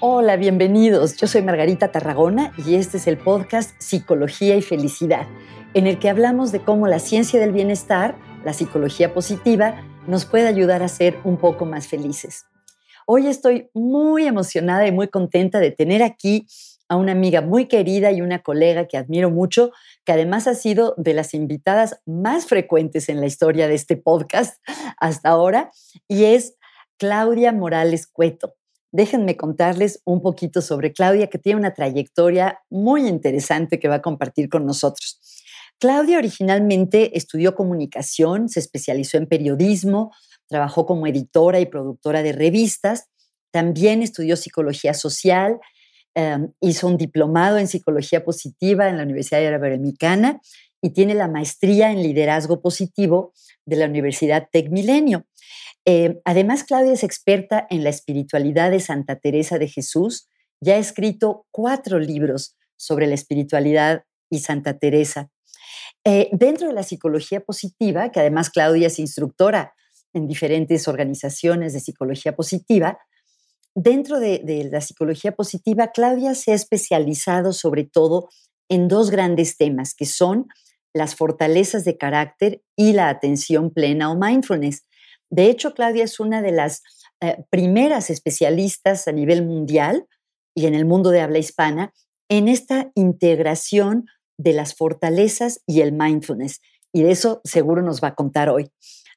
[0.00, 1.16] Hola, bienvenidos.
[1.16, 5.26] Yo soy Margarita Tarragona y este es el podcast Psicología y Felicidad,
[5.72, 8.14] en el que hablamos de cómo la ciencia del bienestar,
[8.44, 12.44] la psicología positiva, nos puede ayudar a ser un poco más felices.
[13.06, 16.46] Hoy estoy muy emocionada y muy contenta de tener aquí
[16.90, 19.72] a una amiga muy querida y una colega que admiro mucho,
[20.04, 24.62] que además ha sido de las invitadas más frecuentes en la historia de este podcast
[24.98, 25.70] hasta ahora,
[26.06, 26.58] y es
[26.98, 28.56] Claudia Morales Cueto
[28.92, 34.02] déjenme contarles un poquito sobre Claudia, que tiene una trayectoria muy interesante que va a
[34.02, 35.20] compartir con nosotros.
[35.78, 40.12] Claudia originalmente estudió comunicación, se especializó en periodismo,
[40.48, 43.08] trabajó como editora y productora de revistas,
[43.50, 45.58] también estudió psicología social,
[46.14, 50.40] em, hizo un diplomado en psicología positiva en la Universidad Iberoamericana
[50.80, 53.32] y tiene la maestría en liderazgo positivo
[53.66, 55.26] de la Universidad Tec Milenio.
[55.86, 60.28] Eh, además, Claudia es experta en la espiritualidad de Santa Teresa de Jesús.
[60.60, 65.30] Ya ha escrito cuatro libros sobre la espiritualidad y Santa Teresa.
[66.04, 69.74] Eh, dentro de la psicología positiva, que además Claudia es instructora
[70.12, 72.98] en diferentes organizaciones de psicología positiva,
[73.74, 78.28] dentro de, de la psicología positiva, Claudia se ha especializado sobre todo
[78.68, 80.48] en dos grandes temas, que son
[80.94, 84.84] las fortalezas de carácter y la atención plena o mindfulness.
[85.30, 86.82] De hecho, Claudia es una de las
[87.20, 90.06] eh, primeras especialistas a nivel mundial
[90.54, 91.92] y en el mundo de habla hispana
[92.28, 94.06] en esta integración
[94.38, 96.60] de las fortalezas y el mindfulness.
[96.92, 98.70] Y de eso seguro nos va a contar hoy.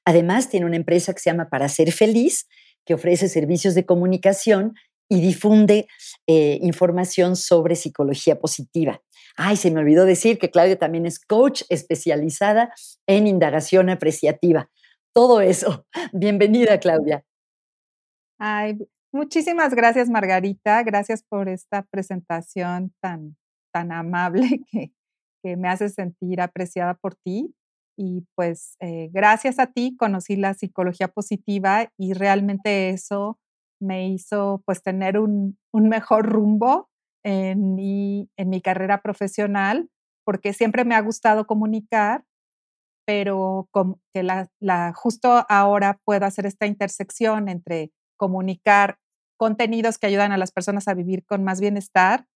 [0.05, 2.47] Además, tiene una empresa que se llama Para Ser Feliz,
[2.85, 4.73] que ofrece servicios de comunicación
[5.09, 5.87] y difunde
[6.27, 9.01] eh, información sobre psicología positiva.
[9.35, 12.73] Ay, se me olvidó decir que Claudia también es coach especializada
[13.07, 14.69] en indagación apreciativa
[15.13, 15.85] todo eso.
[16.13, 17.23] Bienvenida, Claudia.
[18.39, 18.77] Ay,
[19.11, 20.83] muchísimas gracias, Margarita.
[20.83, 23.35] Gracias por esta presentación tan,
[23.73, 24.91] tan amable que,
[25.43, 27.53] que me hace sentir apreciada por ti.
[27.97, 33.37] Y pues eh, gracias a ti conocí la psicología positiva y realmente eso
[33.81, 36.89] me hizo pues tener un, un mejor rumbo
[37.25, 39.89] en mi, en mi carrera profesional,
[40.25, 42.23] porque siempre me ha gustado comunicar
[43.09, 43.67] pero
[44.13, 48.99] que la, justo ahora puedo hacer esta intersección entre comunicar
[49.35, 52.27] contenidos que ayudan a las personas a vivir con más bienestar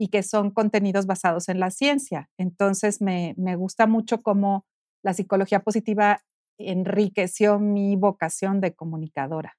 [0.00, 2.30] y que son contenidos basados en la ciencia.
[2.38, 4.64] Entonces me, me gusta mucho cómo
[5.02, 6.22] la psicología positiva
[6.56, 9.58] enriqueció mi vocación de comunicadora.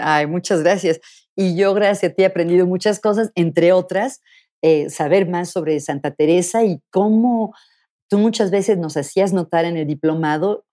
[0.00, 1.00] Ay, muchas gracias.
[1.34, 4.20] Y yo, gracias a ti, he aprendido muchas cosas, entre otras,
[4.62, 7.52] eh, saber más sobre Santa Teresa y cómo
[8.08, 10.64] Tú muchas veces nos hacías notar en el diplomado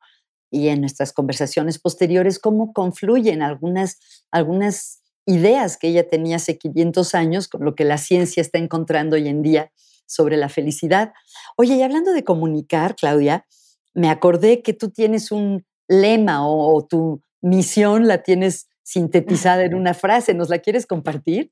[0.52, 3.98] y en nuestras conversaciones posteriores cómo confluyen algunas,
[4.32, 9.16] algunas ideas que ella tenía hace 500 años con lo que la ciencia está encontrando
[9.16, 9.72] hoy en día
[10.06, 11.14] sobre la felicidad.
[11.58, 13.46] Oye, y hablando de comunicar, Claudia,
[13.94, 19.74] me acordé que tú tienes un lema o, o tu misión la tienes sintetizada en
[19.76, 20.34] una frase.
[20.34, 21.52] ¿Nos la quieres compartir?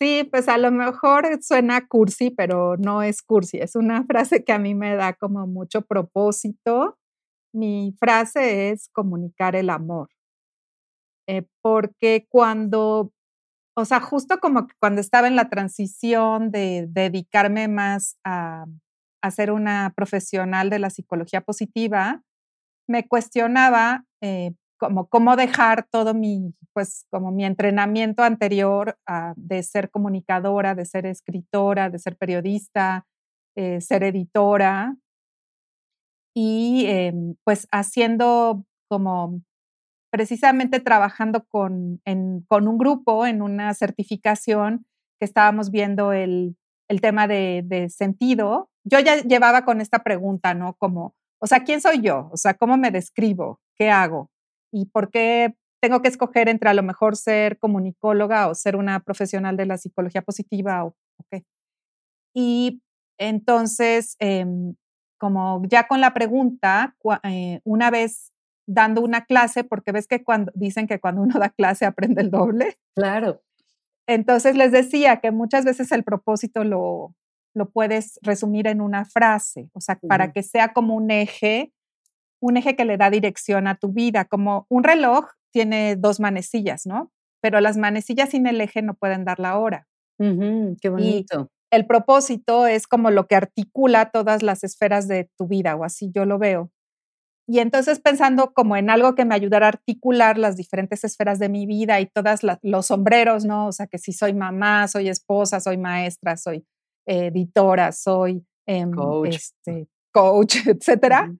[0.00, 4.52] Sí, pues a lo mejor suena cursi, pero no es cursi, es una frase que
[4.52, 6.96] a mí me da como mucho propósito.
[7.52, 10.08] Mi frase es comunicar el amor,
[11.28, 13.12] eh, porque cuando,
[13.76, 18.66] o sea, justo como cuando estaba en la transición de, dedicarme más a,
[19.22, 22.22] a, ser una profesional de la psicología positiva,
[22.88, 29.62] me cuestionaba eh, como cómo dejar todo mi, pues como mi entrenamiento anterior ah, de
[29.62, 33.06] ser comunicadora, de ser escritora, de ser periodista,
[33.56, 34.96] eh, ser editora
[36.34, 39.42] y em, pues haciendo como
[40.10, 42.00] precisamente trabajando con,
[42.46, 44.86] con, un grupo en una certificación
[45.18, 46.56] que estábamos viendo el,
[46.88, 48.70] el tema de, de, sentido.
[48.84, 50.74] Yo ya llevaba con esta pregunta, ¿no?
[50.74, 52.30] Como, o sea, ¿quién soy yo?
[52.32, 53.60] O sea, ¿cómo me describo?
[53.74, 54.30] ¿Qué hago?
[54.72, 59.00] Y por qué tengo que escoger entre a lo mejor ser comunicóloga o ser una
[59.00, 60.96] profesional de la psicología positiva o,
[61.30, 61.44] qué.
[62.34, 62.82] Y
[63.18, 64.74] entonces, em,
[65.18, 68.32] como ya con la pregunta, eh, una vez
[68.66, 72.30] dando una clase, porque ves que cuando dicen que cuando uno da clase aprende el
[72.30, 72.78] doble.
[72.94, 73.42] Claro.
[74.06, 77.14] Entonces les decía que muchas veces el propósito lo,
[77.54, 81.72] lo puedes resumir en una frase, o sea, para que sea como un eje
[82.40, 86.86] un eje que le da dirección a tu vida, como un reloj tiene dos manecillas,
[86.86, 87.10] ¿no?
[87.40, 89.86] Pero las manecillas sin el eje no pueden dar la hora.
[90.18, 91.50] qué bonito.
[91.70, 96.10] el propósito es como lo que articula todas las esferas de tu vida, o así
[96.14, 96.70] yo lo veo.
[97.46, 101.48] y entonces pensando como en algo que me ayudara a articular las diferentes esferas de
[101.48, 103.68] mi vida y todos los sombreros, ¿no?
[103.68, 106.66] O sea, que si soy mamá, soy esposa, soy maestra, soy
[107.06, 111.32] editora, soy em, coach, este, coach etcétera,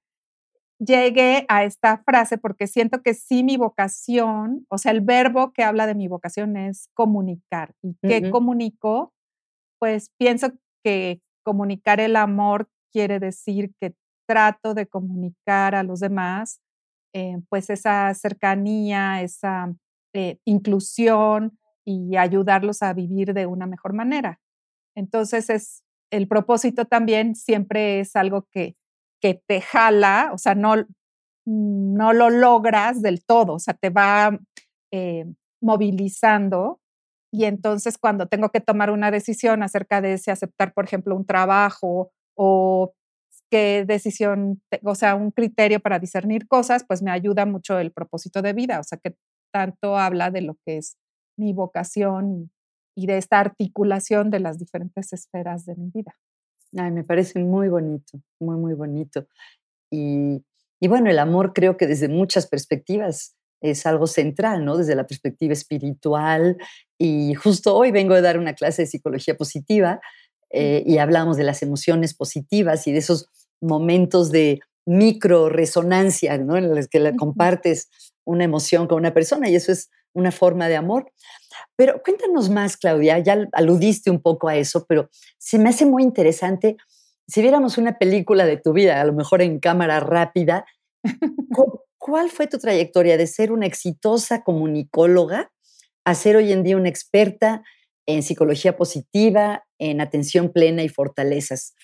[0.78, 5.64] llegué a esta frase porque siento que sí mi vocación, o sea, el verbo que
[5.64, 7.74] habla de mi vocación es comunicar.
[7.82, 9.12] ¿Y qué comunico?
[9.78, 10.52] Pues pienso
[10.84, 13.94] que comunicar el amor quiere decir que
[14.26, 16.60] trato de comunicar a los demás,
[17.14, 19.74] eh, pues esa cercanía, esa
[20.14, 24.40] eh, inclusión y ayudarlos a vivir de una mejor manera.
[24.94, 28.76] Entonces, es, el propósito también siempre es algo que,
[29.20, 30.74] que te jala, o sea, no,
[31.46, 34.38] no lo logras del todo, o sea, te va
[34.92, 35.26] eh,
[35.62, 36.80] movilizando.
[37.32, 41.26] Y entonces cuando tengo que tomar una decisión acerca de si aceptar, por ejemplo, un
[41.26, 42.94] trabajo o
[43.50, 48.42] qué decisión, o sea, un criterio para discernir cosas, pues me ayuda mucho el propósito
[48.42, 49.16] de vida, o sea, que
[49.52, 50.96] tanto habla de lo que es
[51.38, 52.50] mi vocación
[52.96, 56.14] y, de esta articulación de las diferentes esferas de mi vida.
[56.78, 59.26] Ay, me parece muy bonito, muy, muy bonito.
[59.90, 60.44] Y,
[60.80, 64.76] y bueno, el amor creo que desde muchas perspectivas es algo central, ¿no?
[64.76, 66.56] Desde la perspectiva espiritual.
[66.98, 70.00] Y justo hoy vengo a dar una clase de psicología positiva
[70.50, 73.28] eh, y hablamos de las emociones positivas y de esos
[73.60, 76.56] momentos de micro resonancia, ¿no?
[76.56, 77.88] En los que compartes
[78.24, 81.12] una emoción con una persona y eso es una forma de amor.
[81.76, 85.08] Pero cuéntanos más, Claudia, ya aludiste un poco a eso, pero
[85.38, 86.76] se me hace muy interesante
[87.28, 90.64] si viéramos una película de tu vida, a lo mejor en cámara rápida,
[91.98, 95.52] ¿cuál fue tu trayectoria de ser una exitosa comunicóloga
[96.06, 97.62] a ser hoy en día una experta
[98.06, 101.74] en psicología positiva, en atención plena y fortalezas?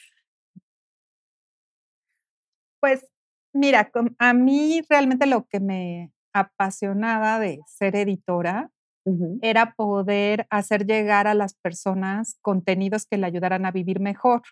[2.81, 3.05] Pues
[3.53, 8.71] mira, a mí realmente lo que me apasionaba de ser editora
[9.43, 14.43] era poder hacer llegar a las personas contenidos que le ayudaran a vivir mejor.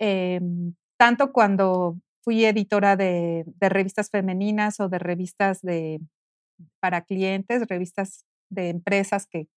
[0.00, 6.00] Em, tanto cuando fui editora de, revistas femeninas o de revistas de,
[6.80, 9.48] para clientes, revistas de empresas que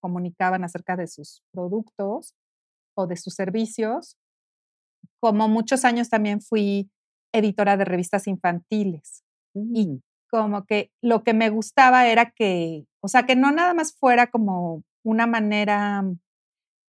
[0.00, 2.34] comunicaban acerca de sus productos
[2.96, 4.16] o de sus servicios.
[5.20, 6.90] Como muchos años también fui
[7.32, 9.24] editora de revistas infantiles.
[9.54, 10.00] Y mm.
[10.30, 14.28] Como que lo que me gustaba era que, o sea, que no nada más fuera
[14.28, 16.04] como una manera,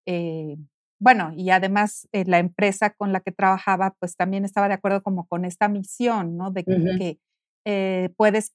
[0.07, 0.57] eh,
[1.01, 5.01] bueno, y además eh, la empresa con la que trabajaba, pues también estaba de acuerdo
[5.03, 6.51] como con esta misión, ¿no?
[6.51, 7.19] De que,
[7.65, 8.53] eh, puedes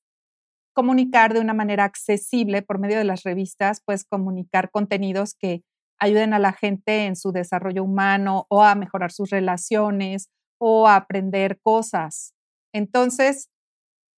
[0.74, 5.62] comunicar de una manera accesible por medio de las revistas, pues comunicar contenidos que
[6.00, 10.30] ayuden a la gente en su desarrollo humano o a mejorar sus relaciones
[10.60, 12.34] o a aprender cosas.
[12.74, 13.48] Entonces,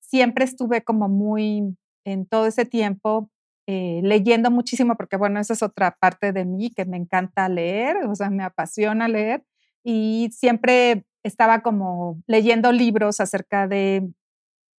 [0.07, 3.31] siempre estuve como muy en todo ese tiempo
[3.67, 7.97] eh, leyendo muchísimo, porque bueno, esa es otra parte de mí que me encanta leer,
[8.07, 9.45] o sea, me apasiona leer
[9.85, 14.09] y siempre estaba como leyendo libros acerca de,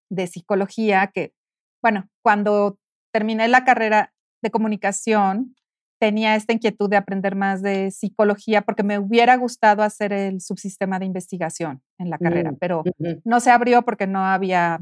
[0.09, 1.33] de psicología que
[1.81, 2.79] bueno, cuando
[3.13, 5.55] terminé la carrera de comunicación,
[5.99, 10.99] tenía esta inquietud de aprender más de psicología porque me hubiera gustado hacer el subsistema
[10.99, 12.83] de investigación en la carrera, mm, pero
[13.25, 14.79] no se abrió porque no había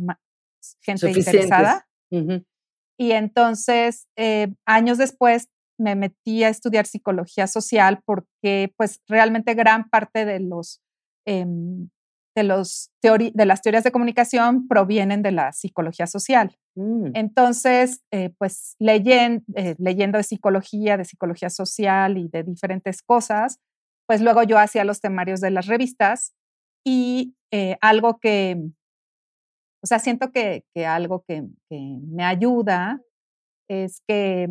[0.81, 1.87] gente interesada.
[2.97, 9.89] Y entonces, eh, años después, me metí a estudiar psicología social porque pues realmente gran
[9.89, 10.81] parte de los
[11.25, 11.89] em,
[12.35, 16.57] de, los de las teorías de comunicación provienen de la psicología social.
[16.75, 17.11] Mm.
[17.13, 23.59] Entonces, eh, pues leyen, eh, leyendo de psicología, de psicología social y de diferentes cosas,
[24.05, 26.33] pues luego yo hacía los temarios de las revistas
[26.85, 28.61] y eh, algo que,
[29.85, 33.01] o sea, siento que, que algo que, que me ayuda
[33.69, 34.49] es que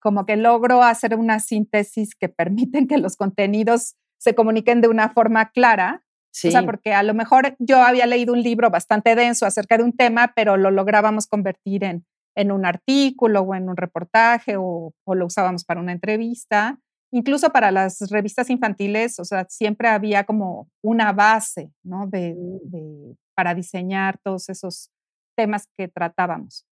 [0.00, 5.10] como que logro hacer una síntesis que permiten que los contenidos se comuniquen de una
[5.10, 9.44] forma clara o sea, porque a lo mejor yo había leído un libro bastante denso
[9.44, 13.76] acerca de un tema, pero lo lográbamos convertir en, en un artículo o en un
[13.76, 16.78] reportaje o, o, lo usábamos para una entrevista.
[17.12, 22.06] Incluso para las revistas infantiles, o sea, siempre había como una base, ¿no?
[22.06, 22.70] De, mm.
[22.70, 24.90] de para diseñar todos esos
[25.36, 26.66] temas que tratábamos.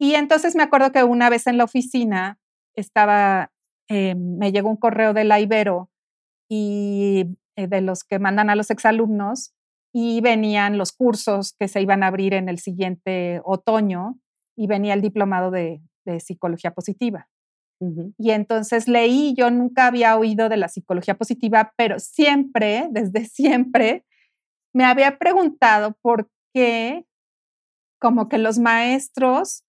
[0.00, 2.40] Y entonces me acuerdo que una vez en la oficina
[2.74, 3.52] estaba,
[3.88, 5.90] eh, me llegó un correo de la Ibero
[6.48, 9.54] y eh, de los que mandan a los exalumnos
[9.92, 14.18] y venían los cursos que se iban a abrir en el siguiente otoño
[14.56, 15.80] y venía el diplomado de,
[16.18, 17.28] psicología positiva.
[18.18, 24.04] Y entonces leí, yo nunca había oído de la psicología positiva, pero siempre, desde siempre,
[24.74, 27.06] me había preguntado por qué
[28.00, 29.64] como que los maestros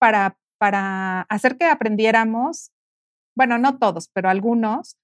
[0.00, 2.70] para, para hacer que aprendiéramos,
[3.36, 4.96] bueno, no todos, pero algunos,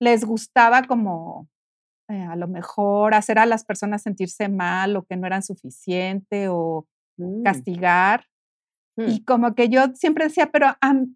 [0.00, 1.48] les gustaba como
[2.08, 6.48] eh, a lo mejor hacer a las personas sentirse mal o que no eran suficiente
[6.48, 6.86] o
[7.16, 7.42] mm.
[7.42, 8.26] castigar.
[8.96, 9.08] Mm.
[9.08, 10.68] Y como que yo siempre decía, pero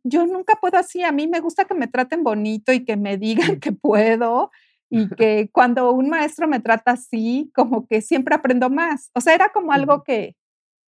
[0.03, 3.19] yo nunca puedo así, a mí me gusta que me traten bonito y que me
[3.19, 3.61] digan mm.
[3.61, 4.51] que puedo
[4.91, 9.11] y que cuando un maestro me trata así, como que siempre aprendo más.
[9.15, 10.37] O sea, era como algo que,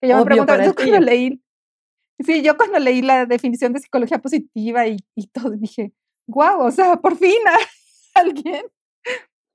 [0.02, 1.42] yo me preguntaba, yo cuando leí,
[2.20, 5.92] sí, yo cuando leí la definición de psicología positiva y, y todo, dije,
[6.26, 7.36] wow, o sea, por fin
[8.14, 8.64] alguien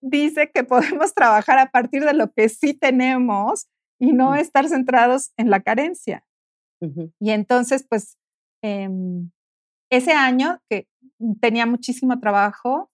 [0.02, 3.68] dice que podemos trabajar a partir de lo que sí tenemos
[4.00, 6.26] y no estar centrados en la carencia.
[7.20, 8.18] Y entonces, pues,
[8.62, 9.32] em,
[9.90, 10.88] ese año que
[11.42, 12.92] tenía muchísimo trabajo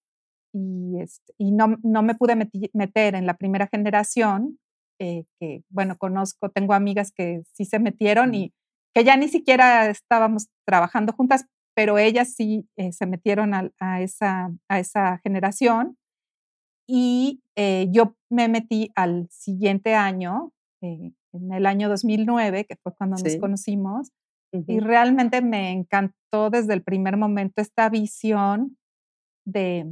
[0.53, 2.36] y, este, y no, no, me pude
[2.74, 4.60] meter en la primera generación,
[5.00, 8.53] eh, que, bueno, conozco, tengo amigas que sí se metieron y
[8.93, 14.51] que ya ni siquiera estábamos trabajando juntas, pero ellas sí eh, se metieron a, esa,
[14.70, 15.98] a esa generación
[16.88, 21.15] y eh, yo me metí al siguiente año, en
[21.53, 24.12] el año 2009, que fue cuando nos conocimos,
[24.51, 28.77] y realmente me encantó desde el primer momento esta visión
[29.46, 29.86] de,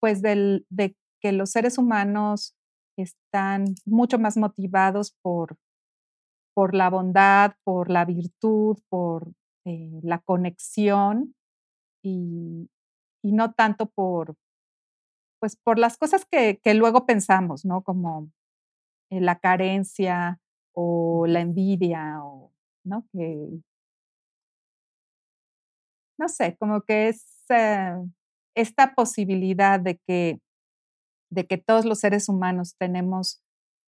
[0.00, 2.54] pues, del, de que los seres humanos
[2.96, 5.56] están mucho más motivados por,
[6.54, 9.32] por la bondad, por la virtud, por
[9.64, 11.34] eh, la conexión
[12.02, 12.68] y,
[13.22, 14.34] y no tanto por,
[15.40, 17.82] pues por las cosas que, luego pensamos, ¿no?
[17.82, 18.30] Como
[19.10, 20.40] eh, la carencia
[20.74, 22.52] o la envidia o,
[22.84, 23.06] ¿no?
[23.12, 23.60] Que,
[26.18, 27.94] no sé, como que es eh,
[28.58, 30.40] esta posibilidad de que,
[31.30, 33.40] de que todos los seres humanos tenemos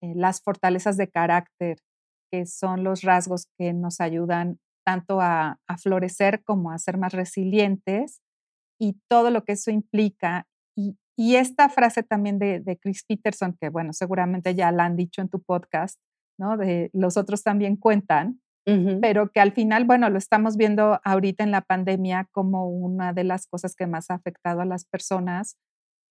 [0.03, 1.79] eh, las fortalezas de carácter,
[2.31, 8.21] que son los rasgos que nos ayudan tanto a, florecer como a ser más resilientes
[8.81, 10.47] y todo lo que eso implica
[10.77, 15.21] y, y esta frase también de, Chris Peterson, que bueno, seguramente ya la han dicho
[15.21, 15.99] en tu podcast,
[16.39, 16.57] ¿no?
[16.57, 18.41] De los otros también cuentan,
[19.01, 23.25] pero que al final, bueno, lo estamos viendo ahorita en la pandemia como una de
[23.25, 25.57] las cosas que más ha afectado a las personas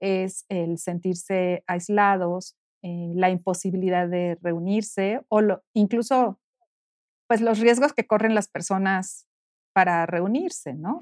[0.01, 5.41] es el sentirse aislados, eh, la imposibilidad de reunirse o
[5.73, 6.39] incluso
[7.27, 9.27] pues los riesgos que corren las personas
[9.73, 11.01] para reunirse, ¿no?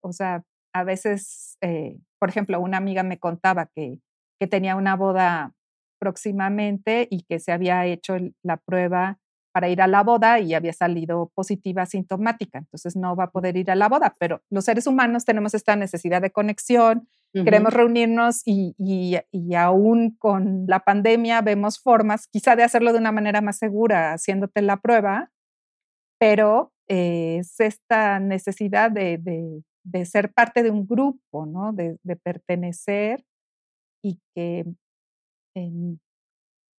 [0.00, 4.00] O sea, a veces, eh, por ejemplo, una amiga me contaba que,
[4.40, 5.52] que tenía una boda
[6.00, 9.18] próximamente y que se había hecho la prueba
[9.52, 13.56] para ir a la boda y había salido positiva sintomática, entonces no va a poder
[13.56, 18.42] ir a la boda, pero los seres humanos tenemos esta necesidad de conexión, queremos reunirnos
[18.44, 23.40] y, y, y, aún con la pandemia vemos formas quizá de hacerlo de una manera
[23.40, 25.30] más segura, haciéndote la prueba,
[26.18, 29.18] pero eh, es esta necesidad de,
[29.84, 31.72] de ser parte de un grupo, ¿no?
[31.72, 33.24] De, pertenecer
[34.02, 34.64] y que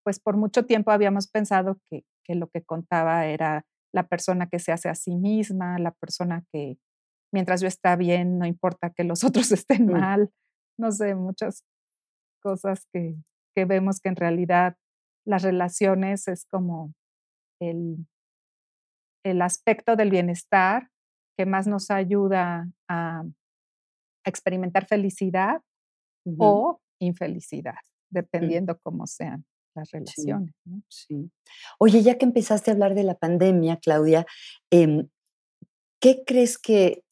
[0.03, 4.72] pues por mucho tiempo habíamos pensado que, lo que contaba era la persona que se
[4.72, 6.77] hace a sí misma, la persona que
[7.32, 10.32] mientras yo está bien, no importa que los otros estén mal,
[10.77, 11.63] no sé, muchas
[12.42, 13.15] cosas que,
[13.56, 14.75] que vemos que en realidad
[15.25, 16.94] las relaciones es como
[17.62, 18.06] el,
[19.24, 20.89] el aspecto del bienestar
[21.38, 23.24] que más nos ayuda a,
[24.25, 25.62] experimentar felicidad
[26.38, 27.75] o infelicidad,
[28.10, 30.53] dependiendo cómo sean las relaciones.
[30.89, 31.32] Sí,
[31.80, 34.25] Oye, ya que empezaste a hablar de la pandemia, Claudia,
[34.72, 35.10] em,
[36.00, 37.03] ¿qué crees que,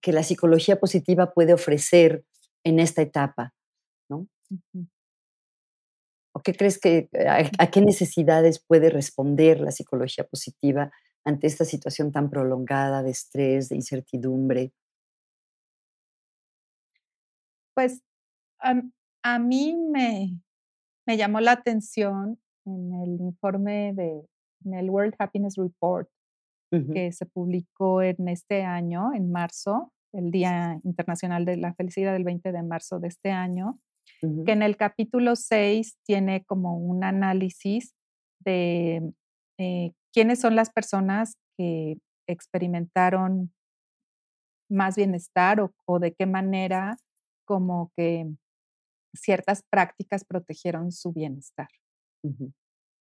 [0.00, 2.24] que, la psicología positiva puede ofrecer
[2.64, 3.54] en esta etapa?
[4.08, 4.26] ¿no?
[6.34, 7.08] ¿O qué crees que,
[7.58, 10.90] a, qué necesidades puede responder la psicología positiva
[11.24, 14.72] ante esta situación tan prolongada de estrés, de incertidumbre?
[17.74, 18.02] Pues
[18.60, 20.40] a, mí me,
[21.06, 24.26] me, llamó la atención en el informe de
[24.64, 26.08] en el World Happiness Report
[26.94, 32.24] que se publicó en este año, en marzo, el Día Internacional de la Felicidad del
[32.24, 33.78] 20 de marzo de este año,
[34.20, 37.94] que en el capítulo 6 tiene como un análisis
[38.40, 39.12] de
[39.58, 43.52] eh, quiénes son las personas que experimentaron
[44.70, 46.96] más bienestar o, de qué manera
[47.44, 48.26] como que
[49.14, 51.68] ciertas prácticas protegieron su bienestar.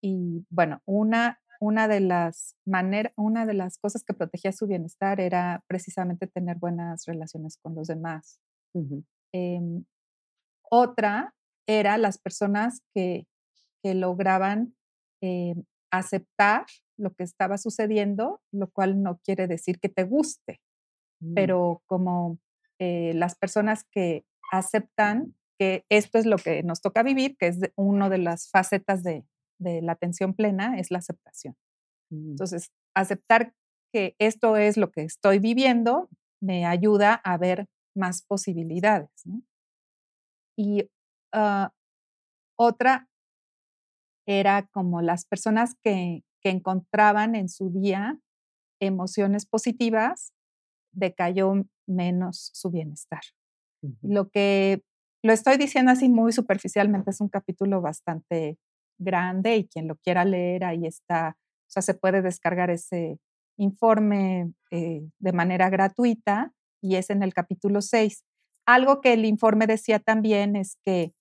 [0.02, 5.20] Y bueno, una, una, de las maneras, una de las cosas que protegía su bienestar
[5.20, 8.40] era precisamente tener buenas relaciones con los demás.
[9.32, 9.86] Em,
[10.70, 11.36] otra
[11.68, 13.28] era las personas que,
[13.84, 14.76] que lograban
[15.22, 15.56] eh,
[15.92, 16.66] aceptar
[16.98, 20.62] lo que estaba sucediendo, lo cual no quiere decir que te guste,
[21.20, 21.34] mm.
[21.34, 22.40] pero como
[22.80, 27.60] eh, las personas que aceptan que esto es lo que nos toca vivir, que es
[27.76, 29.24] una de las facetas de,
[29.60, 31.56] la atención plena, es la aceptación.
[32.10, 32.32] Mm.
[32.32, 33.54] Entonces, aceptar
[33.94, 36.10] que esto es lo que estoy viviendo
[36.42, 39.12] me ayuda a ver más posibilidades.
[40.58, 40.90] Y
[41.32, 41.72] ah,
[42.58, 43.08] otra
[44.26, 48.20] era como las personas que, encontraban en su día
[48.80, 50.34] emociones positivas,
[50.92, 51.54] decayó
[51.86, 53.22] menos su bienestar.
[54.02, 54.82] Lo que
[55.24, 58.58] lo estoy diciendo así muy superficialmente, es un capítulo bastante
[59.00, 63.20] grande y quien lo quiera leer, ahí está, o sea, se puede descargar ese
[63.58, 68.24] informe eh, de manera gratuita y es en el capítulo 6.
[68.66, 71.14] Algo que el informe decía también es que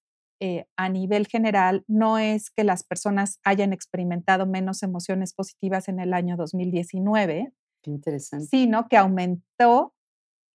[0.43, 6.01] eh, a nivel general no es que las personas hayan experimentado menos emociones positivas en
[6.01, 7.53] el año 2019,
[7.85, 8.47] interesante.
[8.47, 9.93] sino que aumentó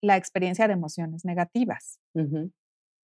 [0.02, 2.00] la experiencia de emociones negativas.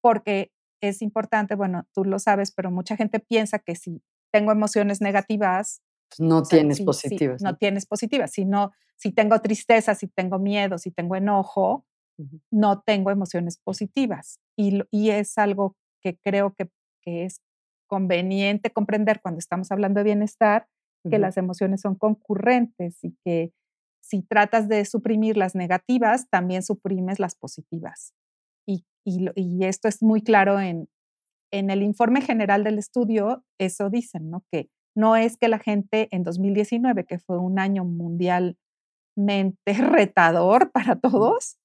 [0.02, 5.02] Porque es importante, bueno, tú lo sabes, pero mucha gente piensa que si tengo emociones
[5.02, 7.42] negativas, pues no tienes positivas.
[7.42, 7.56] ¿no?
[7.56, 8.32] tienes positivas.
[8.32, 8.46] Si,
[8.98, 11.86] si tengo tristeza, si tengo miedo, si tengo enojo,
[12.52, 14.40] no tengo emociones positivas.
[14.58, 16.70] Y, y es algo que creo que,
[17.04, 17.42] es
[17.88, 20.68] conveniente comprender cuando estamos hablando de bienestar,
[21.10, 23.52] que las emociones son concurrentes y que
[24.02, 28.14] si tratas de suprimir las negativas, también suprimes las positivas.
[29.06, 30.88] Y, y, esto es muy claro en,
[31.52, 34.44] en el informe general del estudio, eso dicen, ¿no?
[34.52, 38.58] Que no es que la gente en 2019, que fue un año mundialmente
[39.66, 41.58] retador para todos.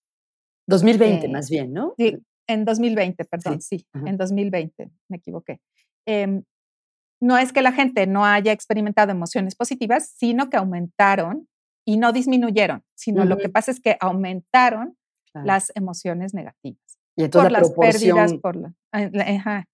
[0.69, 1.95] 2020 eh, más bien, ¿no?
[1.97, 5.61] Sí, en 2020, perdón, sí, en 2020, me equivoqué.
[6.07, 6.45] Em,
[7.21, 11.49] no es que la gente no haya experimentado emociones positivas, sino que aumentaron
[11.85, 14.97] y no disminuyeron, sino lo que pasa es que aumentaron
[15.35, 16.99] las emociones negativas.
[17.17, 18.75] Y entonces por las pérdidas, por la,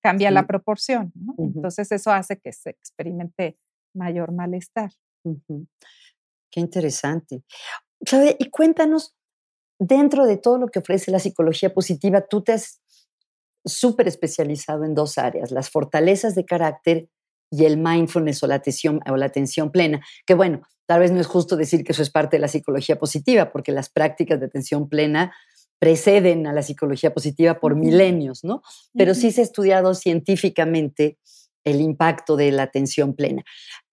[0.00, 1.12] cambia la proporción.
[1.38, 3.58] Entonces eso hace que se experimente
[3.94, 4.92] mayor malestar.
[5.24, 7.42] Qué interesante.
[8.04, 9.16] Claudia, y cuéntanos,
[9.78, 12.80] dentro de todo lo que ofrece la psicología positiva, tú te has
[13.64, 17.08] súper especializado en dos áreas, las fortalezas de carácter
[17.50, 21.20] y el mindfulness o la atención, o la atención plena, que bueno, tal vez no
[21.20, 24.46] es justo decir que eso es parte de la psicología positiva, porque las prácticas de
[24.46, 25.34] atención plena
[25.82, 28.62] preceden a la psicología positiva por milenios, ¿no?
[28.94, 31.18] Pero sí se ha estudiado científicamente
[31.64, 33.42] el impacto de la atención plena.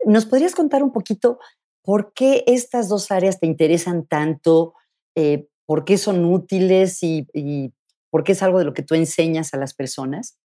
[0.06, 1.40] ¿Nos podrías contar un poquito
[1.82, 4.76] por qué estas dos áreas te interesan tanto?
[5.16, 7.74] Eh, ¿Por qué son útiles y, y
[8.12, 10.38] por qué es algo de lo que tú enseñas a las personas?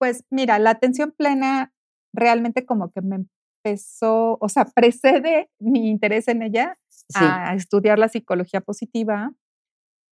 [0.00, 1.72] Pues mira, la atención plena
[2.12, 3.24] realmente como que me
[3.64, 6.76] empezó, o sea, precede mi interés en ella
[7.14, 9.32] a estudiar la psicología positiva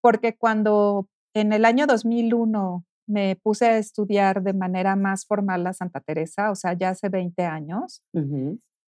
[0.00, 5.72] porque cuando en el año 2001 me puse a estudiar de manera más formal la
[5.72, 8.02] Santa Teresa, o sea, ya hace 20 años,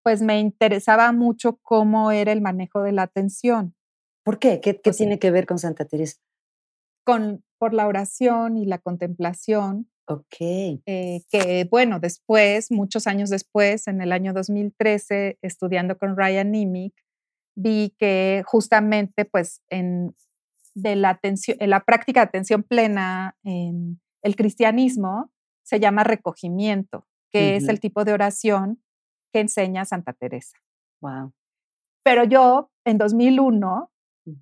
[0.03, 3.75] pues me interesaba mucho cómo era el manejo de la atención.
[4.23, 4.61] ¿Por qué?
[4.61, 6.17] ¿Qué, tiene que ver con Santa Teresa?
[7.03, 9.89] Con, por la oración y la contemplación.
[10.07, 10.35] Ok.
[10.39, 16.93] Eh, que bueno, después, muchos años después, en el año 2013, estudiando con Ryan Nimick,
[17.55, 20.15] vi que justamente pues en
[20.73, 25.31] de la, atención, la práctica de atención plena en el cristianismo
[25.63, 28.83] se llama recogimiento, que es el tipo de oración
[29.31, 30.57] que enseña Santa Teresa.
[31.01, 31.33] Wow.
[32.03, 33.91] Pero yo en 2001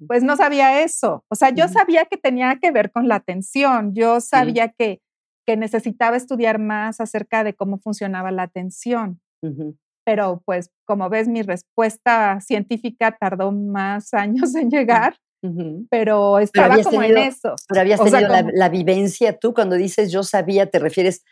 [0.08, 1.24] pues no sabía eso.
[1.30, 5.02] O sea, yo sabía que tenía que ver con la atención, yo sabía que,
[5.46, 9.22] que necesitaba estudiar más acerca de cómo funcionaba la atención.
[10.06, 15.16] Pero pues como ves, mi respuesta científica tardó más años en llegar
[15.90, 17.56] pero estaba como en eso.
[17.68, 21.24] Pero habías tenido la, vivencia tú cuando dices yo sabía, ¿te refieres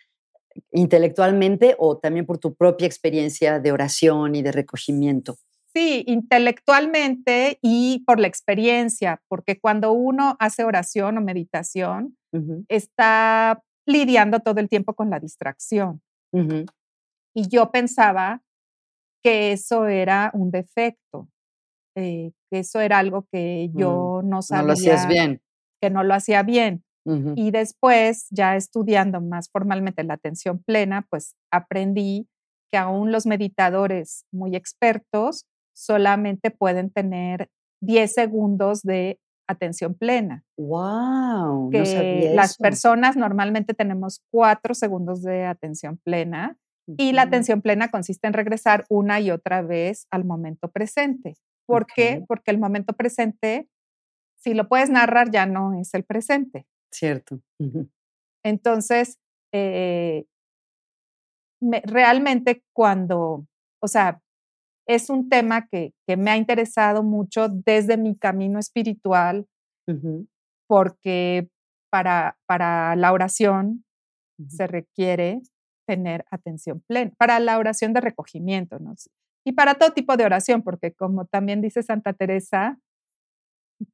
[0.72, 5.38] intelectualmente o también por tu propia experiencia de oración y de recogimiento?
[5.74, 12.18] Sí, intelectualmente y por la experiencia, porque cuando uno hace oración o meditación,
[12.68, 16.02] está lidiando todo el tiempo con la distracción.
[17.34, 18.42] Y yo pensaba
[19.24, 21.30] que eso era un defecto,
[21.98, 24.62] eh, que eso era algo que mm, yo no sabía.
[24.62, 25.42] No lo hacías bien.
[25.82, 26.84] Que no lo hacía bien.
[27.38, 32.28] Y después, ya estudiando más formalmente la atención plena, pues aprendí
[32.70, 37.48] que aún los meditadores muy expertos solamente pueden tener
[37.82, 40.44] 10 segundos de atención plena.
[40.58, 41.70] ¡Wow!
[41.70, 46.58] Que las personas normalmente tenemos 4 segundos de atención plena
[46.98, 51.36] Y la atención plena consiste en regresar una y otra vez al momento presente.
[51.68, 52.24] ¿Por qué?
[52.28, 53.70] Porque el momento presente,
[54.38, 56.66] si lo puedes narrar, ya no es el presente.
[56.92, 57.42] Cierto.
[58.44, 59.20] Entonces,
[59.54, 60.26] eh,
[61.62, 63.46] realmente cuando,
[63.82, 64.22] o sea,
[64.88, 69.46] es un tema que, me ha interesado mucho desde mi camino espiritual,
[70.68, 71.50] porque
[71.92, 73.84] para, para la oración
[74.48, 75.42] se requiere
[75.88, 78.94] tener atención plena, para la oración de recogimiento, ¿no?
[79.48, 82.78] Y para todo tipo de oración, porque como también dice Santa Teresa,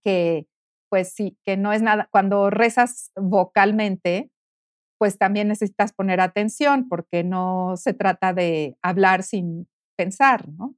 [0.03, 0.47] que
[0.89, 4.31] pues sí, que no es nada, cuando rezas vocalmente,
[4.97, 10.75] pues también necesitas poner atención, porque no se trata de hablar sin pensar, ¿no?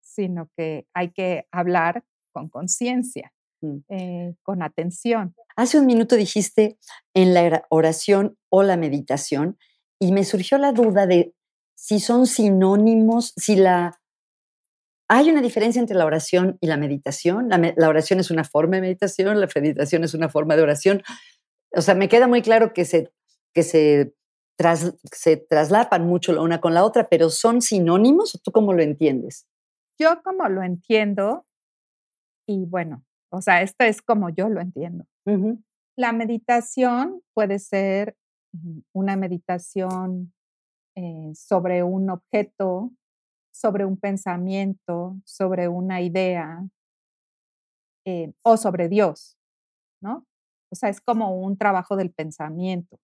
[0.00, 3.76] Sino que hay que hablar con conciencia, mm.
[3.90, 5.36] eh, con atención.
[5.54, 6.78] Hace un minuto dijiste
[7.14, 9.56] en la oración o la meditación
[10.00, 11.32] y me surgió la duda de
[11.80, 13.98] si son sinónimos, si la...
[15.08, 17.48] ¿Hay una diferencia entre la oración y la meditación?
[17.48, 21.02] La, oración es una forma de meditación, la meditación es una forma de oración.
[21.74, 23.10] O sea, me queda muy claro que se,
[23.54, 24.14] que se,
[25.10, 28.82] se traslapan mucho la una con la otra, pero ¿son sinónimos o tú cómo lo
[28.82, 29.48] entiendes?
[29.98, 31.46] Yo como lo entiendo,
[32.46, 35.06] y bueno, o sea, esto es como yo lo entiendo.
[35.96, 38.16] La meditación puede ser
[38.92, 40.34] una meditación
[40.96, 42.90] eh, sobre un objeto,
[43.52, 46.64] sobre un pensamiento, sobre una idea
[48.06, 49.36] eh, o sobre Dios,
[50.02, 50.26] ¿no?
[50.72, 52.98] O sea, es como un trabajo del pensamiento,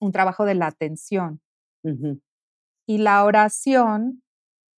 [0.00, 1.40] un trabajo de la atención.
[2.86, 4.22] Y la oración,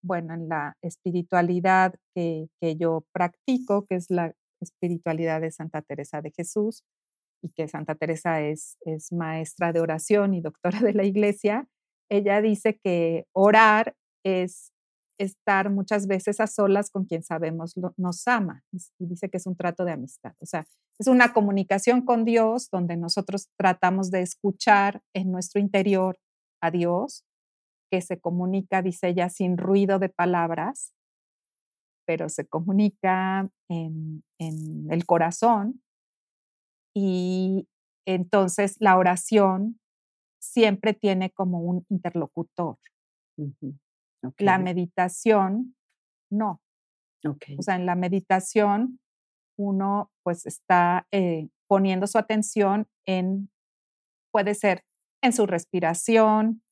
[0.03, 6.21] bueno, en la espiritualidad que, que yo practico, que es la espiritualidad de Santa Teresa
[6.21, 6.83] de Jesús,
[7.41, 11.67] y que Santa Teresa es, es maestra de oración y doctora de la iglesia,
[12.09, 14.71] ella dice que orar es
[15.19, 19.55] estar muchas veces a solas con quien sabemos nos ama y dice que es un
[19.55, 20.33] trato de amistad.
[20.39, 20.65] O sea,
[20.99, 26.19] es una comunicación con Dios donde nosotros tratamos de escuchar en nuestro interior
[26.61, 27.23] a Dios,
[27.91, 30.93] que se comunica, dice ella, sin ruido de palabras,
[32.05, 35.81] pero se comunica en, en el corazón
[36.99, 37.67] y
[38.07, 39.79] entonces la oración
[40.41, 42.79] siempre tiene como un interlocutor.
[44.39, 45.75] La meditación,
[46.31, 46.59] no.
[47.23, 48.99] O sea, en la meditación
[49.59, 53.51] uno pues está eh, poniendo su atención en,
[54.31, 54.83] puede ser
[55.21, 56.63] en su respiración,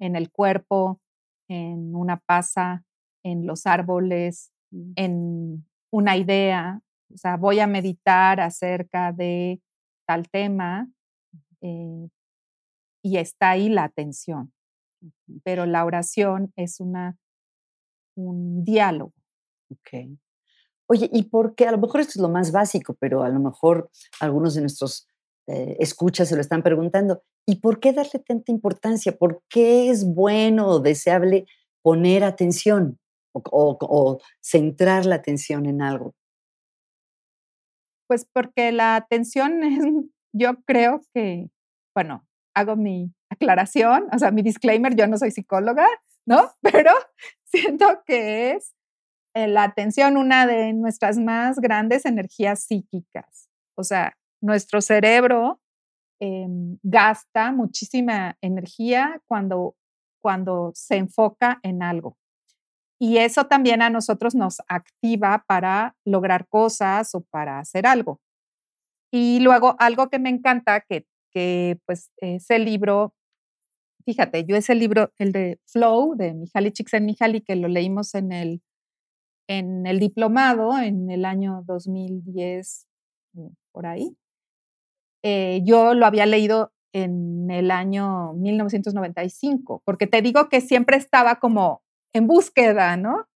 [0.00, 1.00] en el cuerpo,
[1.48, 2.84] en una pasa,
[3.24, 4.92] en los árboles, mm.
[4.96, 9.60] en una idea, o sea, voy a meditar acerca de
[10.06, 10.88] tal tema
[11.60, 12.08] eh,
[13.02, 14.52] y está ahí la atención.
[15.44, 17.16] Pero la oración es una,
[18.16, 19.14] un diálogo.
[19.70, 20.10] Ok.
[20.86, 21.66] Oye, ¿y por qué?
[21.66, 25.08] A lo mejor esto es lo más básico, pero a lo mejor algunos de nuestros
[25.46, 27.22] eh, escuchas se lo están preguntando.
[27.46, 29.16] ¿Y por qué darle tanta importancia?
[29.16, 31.46] ¿Por qué es bueno o deseable
[31.82, 32.98] poner atención
[33.32, 36.14] o centrar la atención en algo?
[38.10, 39.84] Pues porque la atención es,
[40.32, 41.48] yo creo que,
[41.94, 45.86] bueno, hago mi aclaración, o sea, mi disclaimer, yo no soy psicóloga,
[46.26, 46.50] ¿no?
[46.60, 46.90] Pero
[47.44, 48.74] siento que es
[49.36, 53.48] eh, la atención una de nuestras más grandes energías psíquicas.
[53.78, 55.60] O sea, nuestro cerebro
[56.20, 59.76] em, gasta muchísima energía cuando,
[60.20, 62.16] cuando se enfoca en algo.
[63.02, 68.20] Y eso también a nosotros nos activa para lograr cosas o para hacer algo.
[69.10, 73.14] Y luego algo que me encanta, que, que pues ese libro,
[74.04, 78.62] fíjate, yo ese libro, el de Flow, de Mihaly Csikszentmihalyi, que lo leímos en el,
[79.48, 82.86] en el diplomado en el año 2010,
[83.32, 84.14] mm, por ahí.
[85.24, 91.36] Eh, yo lo había leído en el año 1995, porque te digo que siempre estaba
[91.40, 93.26] como en búsqueda, ¿no?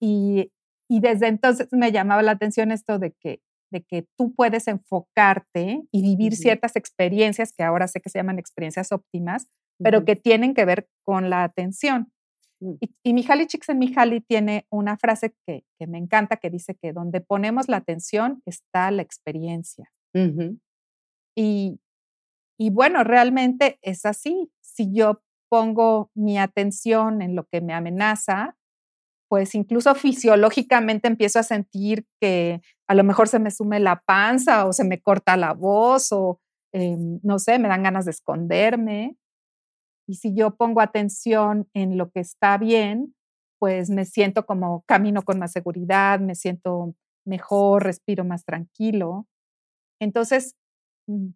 [0.00, 0.52] Y,
[0.88, 3.40] desde entonces me llamaba la atención esto de que,
[3.72, 8.38] de que tú puedes enfocarte y vivir ciertas experiencias que ahora sé que se llaman
[8.38, 9.48] experiencias óptimas,
[9.82, 12.12] pero que tienen que ver con la atención.
[12.60, 12.74] Mm.
[12.80, 17.68] Y, y Mihaly Csikszentmihalyi tiene una frase que, me encanta que dice que donde ponemos
[17.68, 19.90] la atención está la experiencia.
[21.36, 21.80] y,
[22.58, 24.50] y bueno, realmente es así.
[24.62, 28.56] Si yo pongo mi atención en lo que me amenaza,
[29.28, 34.66] pues incluso fisiológicamente empiezo a sentir que a lo mejor se me sume la panza
[34.66, 36.40] o se me corta la voz o
[36.72, 39.16] em, no sé, me dan ganas de esconderme.
[40.08, 43.14] Y si yo pongo atención en lo que está bien,
[43.58, 49.26] pues me siento como camino con más seguridad, me siento mejor, respiro más tranquilo.
[50.00, 50.54] Entonces,
[51.08, 51.30] mm,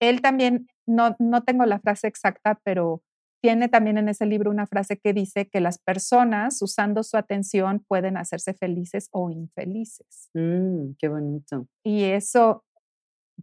[0.00, 3.02] él también, no, no tengo la frase exacta, pero
[3.42, 7.84] tiene también en ese libro una frase que dice que las personas usando su atención
[7.88, 10.30] pueden hacerse felices o infelices.
[10.32, 11.66] Mm, qué bonito.
[11.84, 12.64] Y eso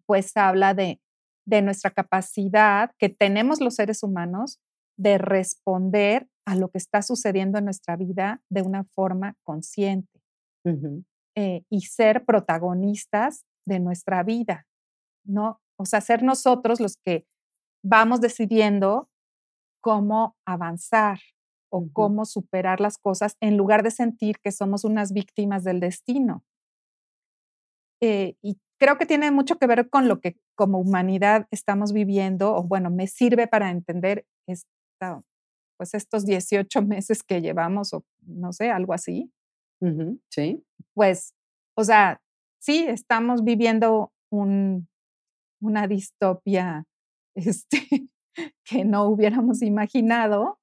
[0.05, 1.01] pues habla de,
[1.45, 4.59] de nuestra capacidad que tenemos los seres humanos
[4.97, 10.21] de responder a lo que está sucediendo en nuestra vida de una forma consciente
[11.35, 14.65] eh, y ser protagonistas de nuestra vida,
[15.25, 15.59] ¿no?
[15.77, 17.25] O sea, ser nosotros los que
[17.83, 19.09] vamos decidiendo
[19.81, 21.19] cómo avanzar
[21.71, 26.43] o cómo superar las cosas en lugar de sentir que somos unas víctimas del destino.
[28.01, 32.55] Eh, y creo que tiene mucho que ver con lo que como humanidad estamos viviendo,
[32.55, 35.21] o bueno, me sirve para entender esta,
[35.77, 39.31] pues estos 18 meses que llevamos, o no sé, algo así.
[40.29, 40.63] sí.
[40.93, 41.33] Pues,
[41.77, 42.21] o sea,
[42.59, 44.87] sí, estamos viviendo un,
[45.61, 46.85] una distopia
[47.35, 48.09] este,
[48.63, 50.59] que no hubiéramos imaginado,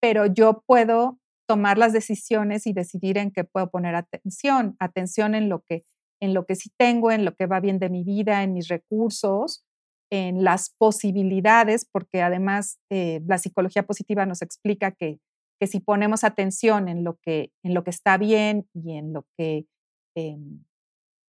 [0.00, 5.48] pero yo puedo tomar las decisiones y decidir en qué puedo poner atención, atención en
[5.48, 5.84] lo que
[6.22, 8.68] en lo que sí tengo, en lo que va bien de mi vida, en mis
[8.68, 9.64] recursos,
[10.12, 15.18] en las posibilidades, porque además eh, la psicología positiva nos explica que,
[15.58, 19.24] que, si ponemos atención en lo que, en lo que está bien y en lo
[19.38, 19.66] que
[20.16, 20.64] em,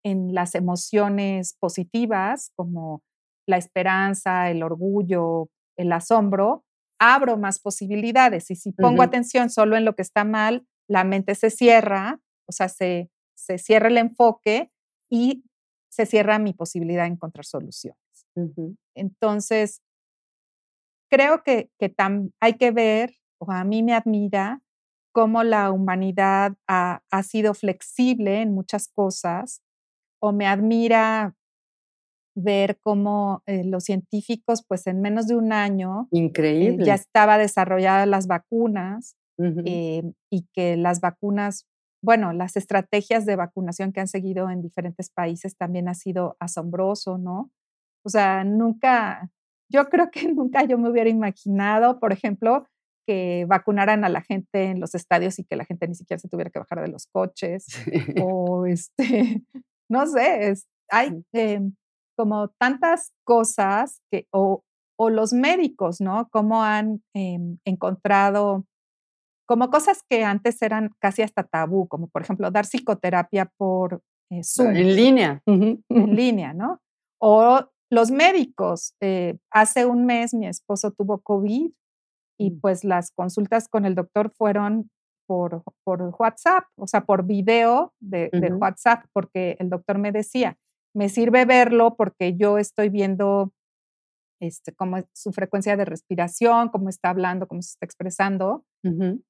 [0.03, 3.03] en las emociones positivas, como
[3.47, 5.49] la esperanza, el orgullo,
[5.81, 6.65] el asombro,
[6.99, 8.51] abro más posibilidades.
[8.51, 12.51] Y si pongo atención solo en lo que está mal, la mente se cierra, o
[12.51, 14.71] sea, se, se cierra el enfoque
[15.09, 15.43] y
[15.89, 17.99] se cierra mi posibilidad de encontrar soluciones.
[18.95, 19.81] Entonces,
[21.09, 21.93] creo que, que
[22.39, 24.61] hay que ver, o a mí me admira,
[25.13, 29.61] cómo la humanidad ha, ha sido flexible en muchas cosas,
[30.21, 31.35] o me admira
[32.35, 36.85] ver cómo eh, los científicos, pues en menos de un año, eh, Increíble.
[36.85, 39.15] ya estaba desarrolladas las vacunas
[39.65, 41.65] eh, y que las vacunas
[42.03, 47.17] bueno, las estrategias de vacunación que han seguido en diferentes países también ha sido asombroso,
[47.17, 47.51] ¿no?
[48.03, 49.29] O sea, nunca,
[49.71, 52.65] yo creo que nunca yo me hubiera imaginado, por ejemplo,
[53.07, 56.29] que vacunaran a la gente en los estadios y que la gente ni siquiera se
[56.29, 57.67] tuviera que bajar de los coches.
[58.21, 59.43] O este,
[59.89, 60.53] no sé,
[60.89, 61.73] hay em,
[62.21, 64.63] como tantas cosas que, o,
[64.95, 66.29] o, los médicos, ¿no?
[66.29, 68.63] Cómo han em, encontrado
[69.47, 74.43] como cosas que antes eran casi hasta tabú, como por ejemplo dar psicoterapia por eh,
[74.43, 74.75] Zoom.
[74.75, 75.41] En línea.
[75.47, 75.83] En
[76.15, 76.79] línea, ¿no?
[77.19, 78.93] O los médicos.
[79.01, 81.71] Eh, hace un mes mi esposo tuvo COVID
[82.39, 82.59] y mm.
[82.61, 84.91] pues las consultas con el doctor fueron
[85.25, 90.55] por, por WhatsApp, o sea, por video de, de WhatsApp, porque el doctor me decía,
[90.93, 93.53] me sirve verlo porque yo estoy viendo
[94.41, 98.65] este, cómo es su frecuencia de respiración, cómo está hablando, cómo se está expresando,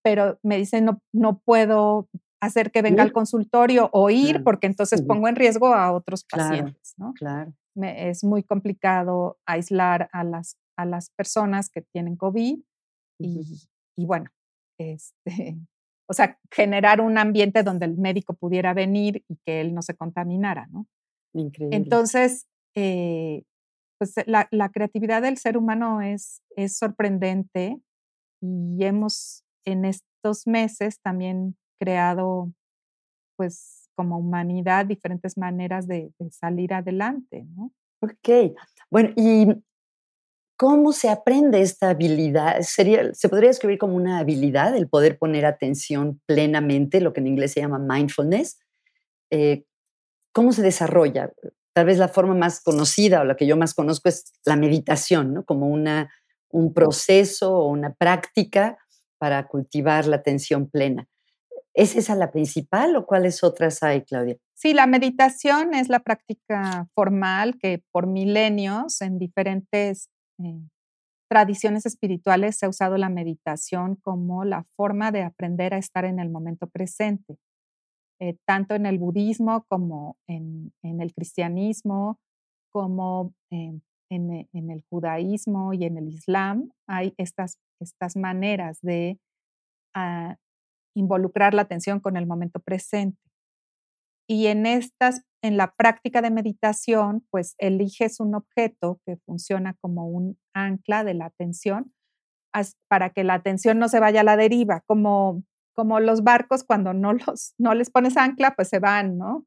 [0.02, 2.08] pero me dice, no, no puedo
[2.42, 6.94] hacer que venga al consultorio o ir porque entonces pongo en riesgo a otros pacientes,
[6.98, 7.14] ¿no?
[7.14, 7.54] Claro.
[7.76, 12.60] es muy complicado aislar a las, a las personas que tienen COVID
[13.20, 14.32] y, y, bueno,
[14.80, 15.16] este,
[16.10, 19.96] o sea, generar un ambiente donde el médico pudiera venir y que él no se
[19.96, 20.88] contaminara, ¿no?
[21.34, 21.76] Increíble.
[21.76, 23.44] Entonces, eh,
[23.98, 27.80] pues la, creatividad del ser humano es, es sorprendente
[28.42, 32.52] y hemos en estos meses también creado,
[33.36, 37.72] pues como humanidad, diferentes maneras de, salir adelante, ¿no?
[38.02, 38.56] Ok,
[38.90, 39.48] bueno, ¿y
[40.58, 42.62] cómo se aprende esta habilidad?
[42.62, 47.28] Sería, ¿Se podría escribir como una habilidad el poder poner atención plenamente, lo que en
[47.28, 48.60] inglés se llama mindfulness?
[49.30, 49.66] Eh,
[50.34, 51.32] ¿Cómo se desarrolla?
[51.74, 55.34] tal vez la forma más conocida o la que yo más conozco es la meditación,
[55.34, 55.46] ¿no?
[55.46, 56.12] Como una,
[56.50, 58.78] un proceso o una práctica
[59.18, 61.08] para cultivar la atención plena.
[61.74, 64.38] ¿Es esa la principal o cuáles otras hay, Claudia?
[64.54, 70.60] Sí, la meditación es la práctica formal que por milenios en diferentes eh,
[71.30, 76.20] tradiciones espirituales se ha usado la meditación como la forma de aprender a estar en
[76.20, 77.38] el momento presente.
[78.22, 82.20] Eh, tanto en el budismo como en, el cristianismo,
[82.72, 83.82] como en,
[84.12, 89.20] el judaísmo y en el islam, hay estas, estas maneras de
[89.96, 90.36] ah,
[90.96, 93.18] involucrar la atención con el momento presente.
[94.30, 100.08] Y en estas, en la práctica de meditación, pues eliges un objeto que funciona como
[100.08, 101.92] un ancla de la atención
[102.88, 105.42] para que la atención no se vaya a la deriva, como,
[105.76, 109.46] como los barcos cuando no, los, no les pones ancla, pues se van, ¿no?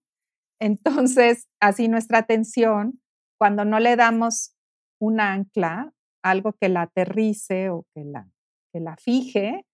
[0.61, 3.01] Entonces, así nuestra atención,
[3.39, 4.55] cuando no le damos
[5.01, 8.29] un ancla, algo que la aterrice o que la,
[8.73, 9.67] que la fije,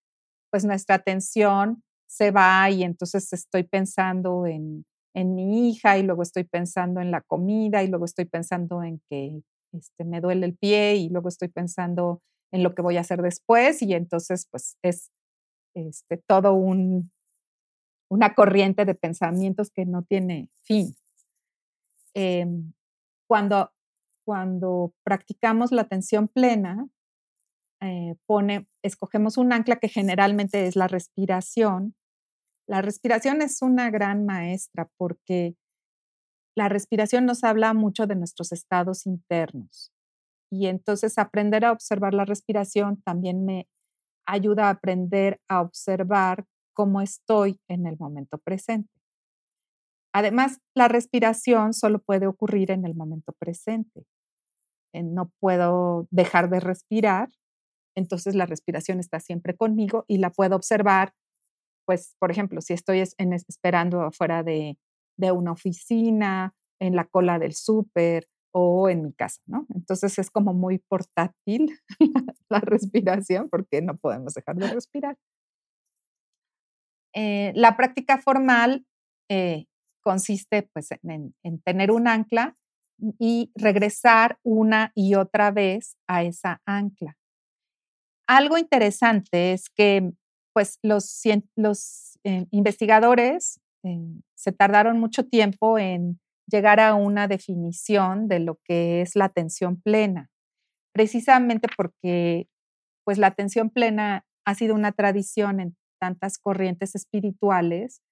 [0.50, 4.84] pues nuestra atención se va y entonces estoy pensando en,
[5.14, 9.00] en mi hija y luego estoy pensando en la comida y luego estoy pensando en
[9.08, 12.20] que este, me duele el pie y luego estoy pensando
[12.52, 15.10] en lo que voy a hacer después y entonces pues es
[15.74, 17.10] este, todo un,
[18.10, 20.94] una corriente de pensamientos que no tiene fin.
[22.14, 22.72] Em,
[23.28, 23.72] cuando,
[24.24, 26.88] cuando practicamos la atención plena,
[27.80, 31.94] eh, pone, escogemos un ancla que generalmente es la respiración.
[32.66, 35.56] La respiración es una gran maestra porque
[36.56, 39.92] la respiración nos habla mucho de nuestros estados internos.
[40.50, 43.68] Y entonces aprender a observar la respiración también me
[44.26, 48.90] ayuda a aprender a observar cómo estoy en el momento presente.
[50.12, 54.04] Además, la respiración solo puede ocurrir en el momento presente.
[54.92, 57.28] Eh, no puedo dejar de respirar,
[57.96, 61.12] entonces la respiración está siempre conmigo y la puedo observar,
[61.86, 64.78] pues, por ejemplo, si estoy esperando afuera de,
[65.16, 69.66] de una oficina, en la cola del súper o en mi casa, ¿no?
[69.74, 71.78] Entonces es como muy portátil
[72.48, 75.16] la respiración porque no podemos dejar de respirar.
[77.14, 78.86] Eh, la práctica formal
[79.28, 79.66] eh,
[80.02, 82.54] consiste pues, en, en, tener un ancla
[83.18, 87.16] y regresar una y otra vez a esa ancla.
[88.26, 90.12] Algo interesante es que
[90.52, 91.22] pues, los,
[91.56, 93.60] los eh, investigadores
[94.34, 99.80] se tardaron mucho tiempo en llegar a una definición de lo que es la atención
[99.80, 100.30] plena,
[100.92, 102.48] precisamente porque
[103.04, 108.02] pues la atención plena ha sido una tradición en tantas corrientes espirituales,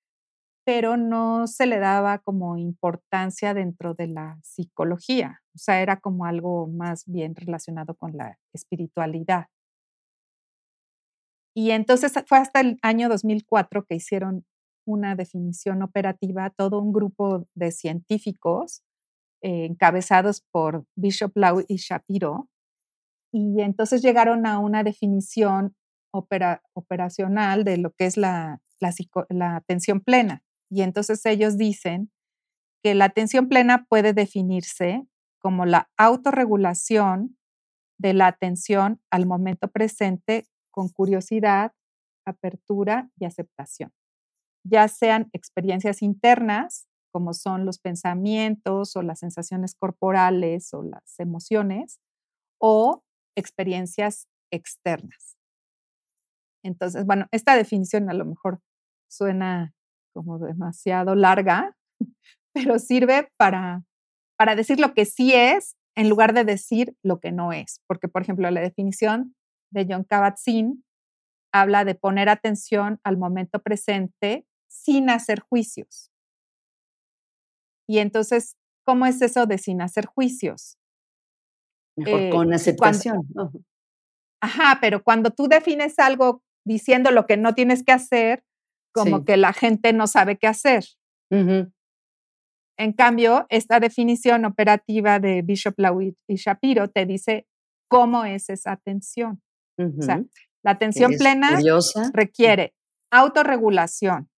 [0.65, 6.27] pero no se le daba como importancia dentro de la psicología, o sea, era como
[6.27, 9.47] algo más bien relacionado con la espiritualidad.
[11.57, 14.45] Y entonces fue hasta el año 2004 que hicieron
[14.89, 18.83] una definición operativa todo un grupo de científicos
[19.43, 22.49] eh, encabezados por Bishop Lau y Shapiro.
[23.31, 25.77] Y entonces llegaron a una definición
[26.11, 28.63] operacional de lo que es la,
[29.29, 30.43] la atención plena.
[30.71, 32.11] Y entonces ellos dicen
[32.83, 35.07] que la atención plena puede definirse
[35.39, 37.37] como la autorregulación
[37.99, 41.75] de la atención al momento presente con curiosidad,
[42.25, 43.93] apertura y aceptación
[44.69, 52.01] ya sean experiencias internas, como son los pensamientos o las sensaciones corporales o las emociones,
[52.61, 53.03] o
[53.37, 55.37] experiencias externas.
[56.65, 58.61] Entonces, bueno, esta definición a lo mejor
[59.09, 59.75] suena
[60.13, 61.77] como demasiado larga,
[62.55, 63.85] pero sirve para,
[64.37, 67.81] para decir lo que sí es en lugar de decir lo que no es.
[67.87, 69.35] Porque, por ejemplo, la definición
[69.73, 70.85] de John Kabat-Zinn
[71.53, 76.11] habla de poner atención al momento presente sin hacer juicios.
[77.89, 80.79] Y entonces, ¿cómo es eso de sin hacer juicios?
[81.97, 83.27] Mejor eh, con aceptación.
[84.41, 88.45] ajá, pero cuando tú defines algo diciendo lo que no tienes que hacer,
[88.93, 90.85] como que la gente no sabe qué hacer.
[91.31, 97.47] En cambio, esta definición operativa de Bishop Lawit y Shapiro te dice
[97.89, 99.43] cómo es esa atención.
[99.79, 100.23] O sea,
[100.63, 101.59] la atención plena
[102.13, 102.75] requiere
[103.11, 104.29] autorregulación,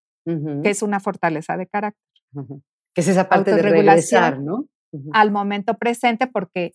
[0.63, 2.03] que es una fortaleza de carácter.
[2.95, 4.67] Que es esa parte de regresar, ¿no?
[5.13, 6.73] Al momento presente, porque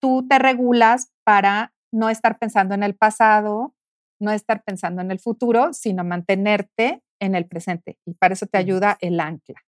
[0.00, 3.74] tú te regulas para no estar pensando en el pasado,
[4.20, 7.98] no estar pensando en el futuro, sino mantenerte en el presente.
[8.06, 9.60] Y para eso te ayuda el ancla.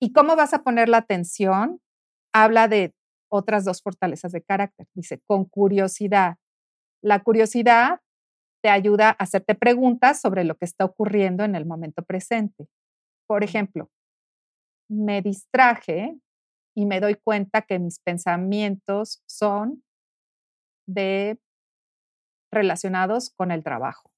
[0.00, 1.80] ¿Y cómo vas a poner la atención?
[2.32, 2.94] Habla de
[3.30, 4.86] otras dos fortalezas de carácter.
[4.94, 6.36] Dice, con curiosidad.
[7.02, 8.00] La curiosidad
[8.66, 12.66] te ayuda a hacerte preguntas sobre lo que está ocurriendo en el momento presente.
[13.28, 13.92] Por ejemplo,
[14.90, 16.18] me distraje
[16.76, 19.84] y me doy cuenta que mis pensamientos son
[20.84, 21.38] de
[22.52, 24.10] relacionados con el trabajo.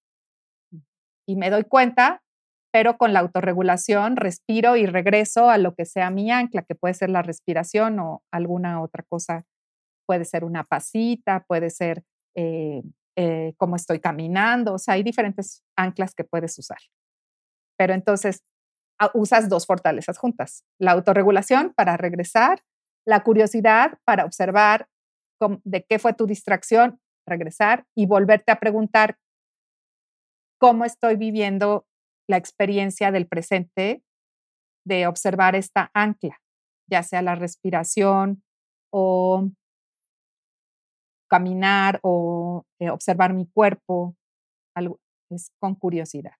[1.29, 2.23] Y me doy cuenta,
[2.73, 6.95] pero con la autorregulación respiro y regreso a lo que sea mi ancla, que puede
[6.95, 9.45] ser la respiración o alguna otra cosa.
[10.07, 12.03] Puede ser una pasita, puede ser
[12.35, 12.83] eh,
[13.21, 16.79] eh, cómo estoy caminando, o sea, hay diferentes anclas que puedes usar.
[17.77, 18.45] Pero entonces
[19.01, 22.63] ah, usas dos fortalezas juntas, la autorregulación para regresar,
[23.05, 24.89] la curiosidad para observar
[25.65, 29.19] de qué fue tu distracción, regresar y volverte a preguntar
[30.61, 31.89] cómo estoy viviendo
[32.29, 34.05] la experiencia del presente
[34.87, 36.41] de observar esta ancla,
[36.89, 38.45] ya sea la respiración
[38.93, 39.51] o
[41.29, 44.17] caminar o eh, observar mi cuerpo,
[44.75, 44.99] algo,
[45.31, 46.35] es con curiosidad.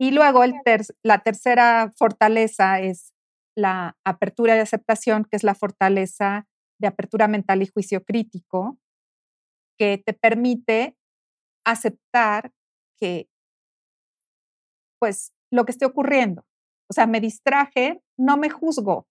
[0.00, 0.54] Y luego el
[1.02, 3.12] la tercera fortaleza es
[3.56, 6.46] la apertura de aceptación, que es la fortaleza
[6.80, 8.78] de apertura mental y juicio crítico,
[9.76, 10.96] que te permite
[11.66, 12.52] aceptar
[13.00, 13.28] que,
[15.00, 16.44] pues, lo que esté ocurriendo.
[16.88, 19.06] O sea, me distraje, no me juzgo,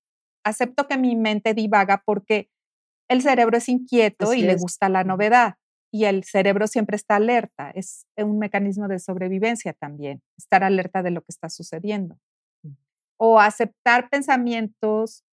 [0.46, 2.50] acepto que mi mente divaga porque
[3.10, 5.56] el cerebro es inquieto y le gusta la novedad
[5.92, 7.72] y el cerebro siempre está alerta.
[7.72, 12.18] Es un mecanismo de sobrevivencia también, estar alerta de lo que está sucediendo.
[12.64, 12.74] Mm.
[13.18, 15.24] O aceptar pensamientos.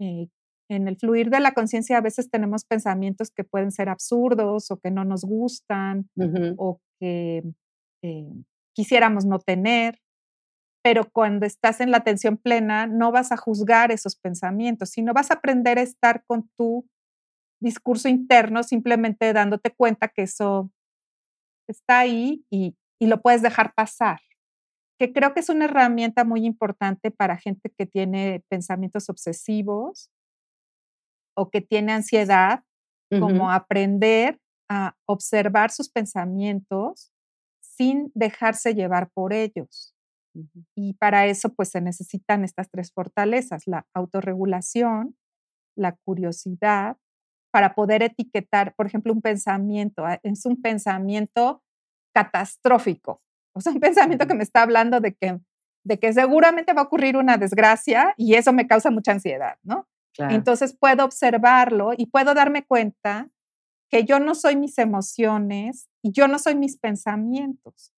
[0.00, 0.28] Eh,
[0.70, 4.78] en el fluir de la conciencia a veces tenemos pensamientos que pueden ser absurdos o
[4.78, 6.10] que no nos gustan
[6.58, 7.42] o que
[8.02, 8.32] eh,
[8.74, 9.98] quisiéramos no tener.
[10.84, 15.30] Pero cuando estás en la atención plena, no vas a juzgar esos pensamientos, sino vas
[15.30, 16.86] a aprender a estar con tu
[17.60, 20.70] discurso interno, simplemente dándote cuenta que eso
[21.68, 24.20] está ahí y, lo puedes dejar pasar,
[24.98, 30.10] que creo que es una herramienta muy importante para gente que tiene pensamientos obsesivos
[31.36, 32.64] o que tiene ansiedad,
[33.08, 37.12] como aprender a observar sus pensamientos
[37.60, 39.94] sin dejarse llevar por ellos.
[40.74, 45.16] Y para eso, pues se necesitan estas tres fortalezas, la autorregulación,
[45.76, 46.98] la curiosidad
[47.50, 50.04] para poder etiquetar, por ejemplo, un pensamiento.
[50.04, 51.62] Ah, es un pensamiento
[52.14, 53.22] catastrófico.
[53.54, 55.38] O sea, un pensamiento que me está hablando de que,
[55.84, 59.88] de que seguramente va a ocurrir una desgracia y eso me causa mucha ansiedad, ¿no?
[60.18, 63.30] Entonces puedo observarlo y puedo darme cuenta
[63.88, 67.92] que yo no soy mis emociones y yo no soy mis pensamientos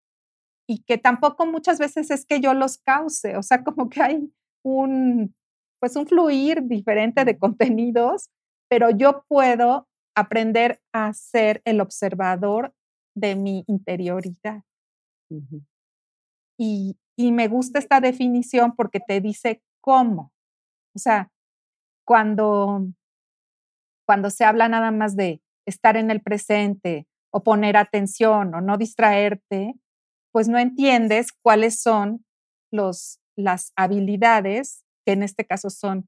[0.68, 4.34] y que tampoco muchas veces es que yo los cause, o sea, como que hay
[4.64, 5.34] un
[5.80, 8.30] pues un fluir diferente de contenidos
[8.70, 12.74] pero yo puedo aprender a ser el observador
[13.16, 14.64] de mi interioridad.
[16.58, 20.32] y, me gusta esta definición porque te dice cómo.
[20.96, 21.32] O sea,
[22.06, 22.88] cuando,
[24.06, 28.78] cuando se habla nada más de estar en el presente o poner atención o no
[28.78, 29.76] distraerte,
[30.32, 32.26] pues no entiendes cuáles son
[32.72, 36.08] los, las habilidades, que en este caso son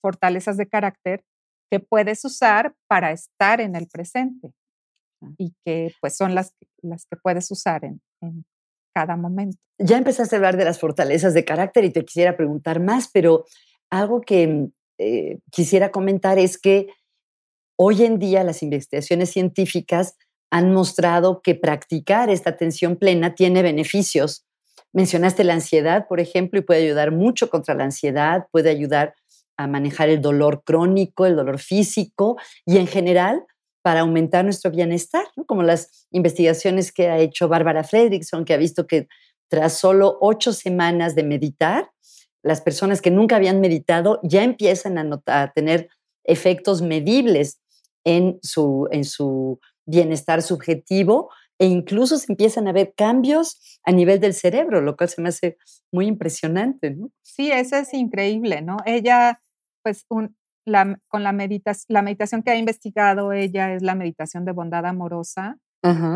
[0.00, 1.24] fortalezas de carácter,
[1.72, 4.52] que puedes usar para estar en el presente
[5.38, 8.02] y que pues son las, las que puedes usar en,
[8.94, 9.56] cada momento.
[9.78, 13.46] Ya empezaste a hablar de las fortalezas de carácter y te quisiera preguntar más, pero
[13.88, 14.68] algo que
[14.98, 16.88] eh, quisiera comentar es que
[17.78, 20.18] hoy en día las investigaciones científicas
[20.50, 24.44] han mostrado que practicar esta atención plena tiene beneficios.
[24.92, 29.14] Mencionaste la ansiedad, por ejemplo, y puede ayudar mucho contra la ansiedad, puede ayudar
[29.56, 33.44] a manejar el dolor crónico, el dolor físico y en general
[33.82, 38.86] para aumentar nuestro bienestar, como las investigaciones que ha hecho Bárbara Fredrickson, que ha visto
[38.86, 39.08] que
[39.48, 41.90] tras solo ocho semanas de meditar,
[42.42, 45.88] las personas que nunca habían meditado ya empiezan a, notar, a tener
[46.24, 47.60] efectos medibles
[48.04, 51.30] en su, en su bienestar subjetivo
[51.62, 55.28] e incluso se empiezan a ver cambios a nivel del cerebro, lo cual se me
[55.28, 55.56] hace
[55.92, 57.12] muy impresionante, ¿no?
[57.22, 58.78] Sí, eso es increíble, ¿no?
[58.84, 59.40] Ella,
[59.84, 60.36] pues, con
[60.66, 65.56] la, la meditación que ha investigado ella es la meditación de bondad amorosa.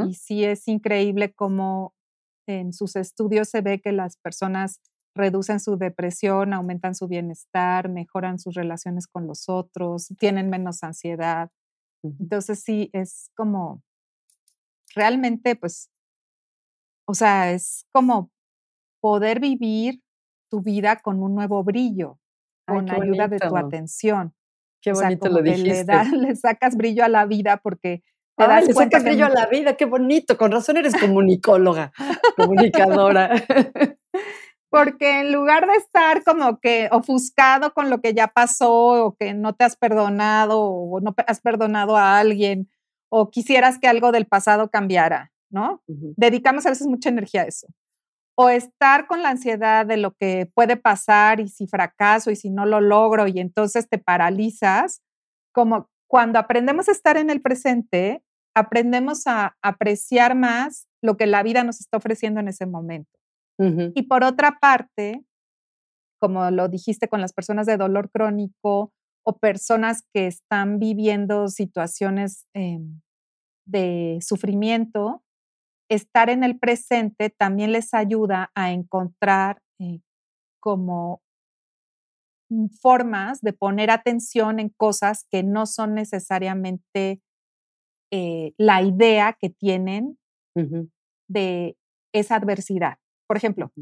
[0.09, 1.95] Y sí es increíble cómo
[2.49, 4.81] en sus estudios se ve que las personas
[5.15, 11.51] reducen su depresión, aumentan su bienestar, mejoran sus relaciones con los otros, tienen menos ansiedad.
[12.03, 13.83] Entonces sí, es como
[14.97, 15.91] realmente, pues,
[17.07, 18.33] o sea, es como
[19.01, 20.03] poder vivir
[20.51, 22.19] tu vida con un nuevo brillo,
[22.67, 24.35] con ayuda de tu atención.
[24.81, 25.87] Qué bonito lo dijiste.
[26.17, 28.03] Le, sacas brillo a la vida porque
[28.37, 30.37] te das le sacas brillo a la vida, qué bonito.
[30.37, 31.93] Con razón eres comunicóloga,
[32.37, 33.31] comunicadora.
[34.69, 39.33] Porque en lugar de estar como que ofuscado con lo que ya pasó o que
[39.33, 42.69] no te has perdonado o no has perdonado a alguien
[43.09, 45.83] o quisieras que algo del pasado cambiara, ¿no?
[45.87, 47.69] Dedicamos a veces mucha energía a eso.
[48.37, 52.51] O estar con la ansiedad de lo que puede pasar y si fracaso y si
[52.51, 55.03] no lo logro y entonces te paralizas,
[55.53, 58.23] como cuando aprendemos a estar en el presente,
[58.55, 63.11] aprendemos a apreciar más lo que la vida nos está ofreciendo en ese momento.
[63.59, 65.25] Y por otra parte,
[66.21, 68.93] como lo dijiste con las personas de dolor crónico
[69.27, 73.01] o personas que están viviendo situaciones em,
[73.67, 75.25] de sufrimiento,
[75.91, 80.01] estar en el presente también les ayuda a encontrar eh,
[80.61, 81.21] como
[82.81, 87.21] formas de poner atención en cosas que no son necesariamente
[88.13, 90.19] eh, la idea que tienen
[91.29, 91.77] de
[92.15, 92.99] esa adversidad.
[93.27, 93.73] Por ejemplo,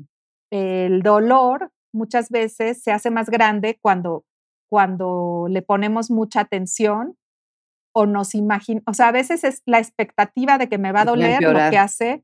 [0.51, 4.25] el dolor muchas veces se hace más grande cuando,
[4.71, 7.17] cuando le ponemos mucha atención
[7.95, 11.05] o nos imaginamos, o sea, a veces es la expectativa de que me va a
[11.05, 12.23] doler lo que hace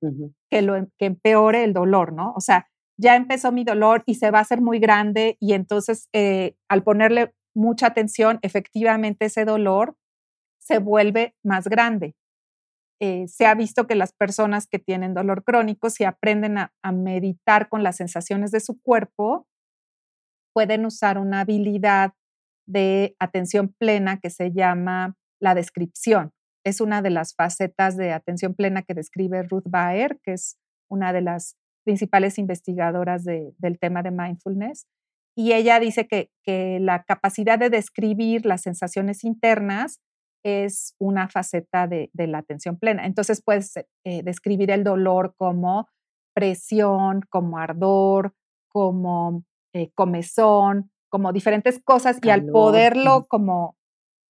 [0.51, 2.33] que, lo, em, que empeore el dolor, ¿no?
[2.35, 2.69] O sea,
[2.99, 6.83] ya empezó mi dolor y se va a hacer muy grande y entonces eh, al
[6.83, 9.97] ponerle mucha atención, efectivamente ese dolor
[10.59, 12.15] se vuelve más grande.
[13.03, 17.71] Eh, se ha visto que las personas que tienen dolor crónico, si aprenden a, meditar
[17.71, 19.47] con las sensaciones de su cuerpo,
[20.53, 22.13] pueden usar una habilidad
[22.71, 26.33] de atención plena que se llama la descripción.
[26.65, 30.59] Es una de las facetas de atención plena que describe Ruth Baer, que es
[30.89, 34.87] una de las principales investigadoras del tema de mindfulness.
[35.37, 36.29] Y ella dice que,
[36.81, 40.01] la capacidad de describir las sensaciones internas
[40.45, 43.07] es una faceta de, la atención plena.
[43.07, 45.89] Entonces puedes eh, describir el dolor como
[46.35, 48.35] presión, como ardor,
[48.69, 53.77] como eh, comezón, como diferentes cosas y al poderlo como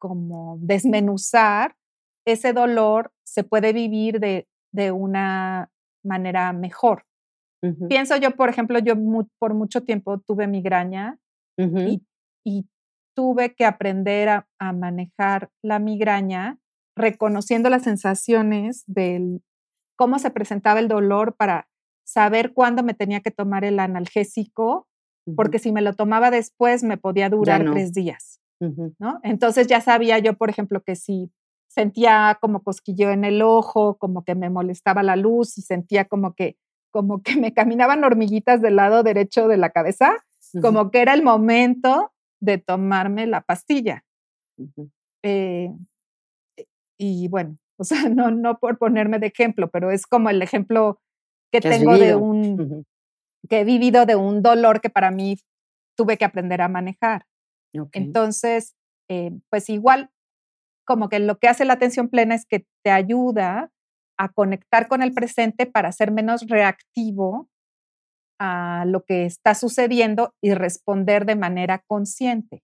[0.00, 1.76] como desmenuzar,
[2.26, 4.46] ese dolor se puede vivir de,
[4.92, 5.70] una
[6.02, 7.04] manera mejor.
[7.88, 8.94] Pienso yo, por ejemplo, yo
[9.38, 11.18] por mucho tiempo tuve migraña
[11.56, 12.66] y,
[13.14, 16.58] tuve que aprender a, manejar la migraña
[16.96, 19.42] reconociendo las sensaciones del
[19.96, 21.68] cómo se presentaba el dolor para
[22.06, 24.88] saber cuándo me tenía que tomar el analgésico,
[25.36, 28.40] porque si me lo tomaba después me podía durar tres días.
[28.60, 29.20] ¿no?
[29.22, 31.30] Entonces ya sabía yo, por ejemplo, que si
[31.68, 36.34] sentía como cosquilleo en el ojo, como que me molestaba la luz y sentía como
[36.34, 36.56] que,
[36.90, 40.16] como que me caminaban hormiguitas del lado derecho de la cabeza,
[40.60, 44.04] como que era el momento de tomarme la pastilla.
[45.22, 45.70] Eh,
[46.98, 51.00] y bueno, o sea, no, no por ponerme de ejemplo, pero es como el ejemplo
[51.52, 52.84] que tengo de un,
[53.48, 55.36] que he vivido de un dolor que para mí
[55.96, 57.26] tuve que aprender a manejar.
[57.92, 58.74] Entonces,
[59.08, 60.10] eh, pues igual,
[60.86, 63.70] como que lo que hace la atención plena es que te ayuda
[64.18, 67.48] a conectar con el presente para ser menos reactivo
[68.40, 72.62] a lo que está sucediendo y responder de manera consciente.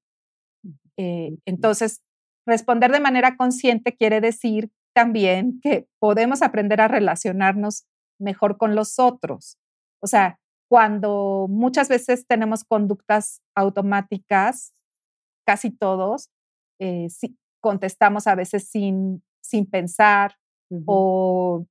[0.97, 2.03] Eh, entonces,
[2.47, 7.85] responder de manera consciente quiere decir también que podemos aprender a relacionarnos
[8.19, 9.59] mejor con los otros.
[10.03, 10.39] O sea,
[10.69, 14.73] cuando muchas veces tenemos conductas automáticas
[15.47, 16.31] casi todos,
[16.81, 17.09] eh,
[17.61, 20.37] contestamos a veces sin, sin pensar
[20.87, 21.65] o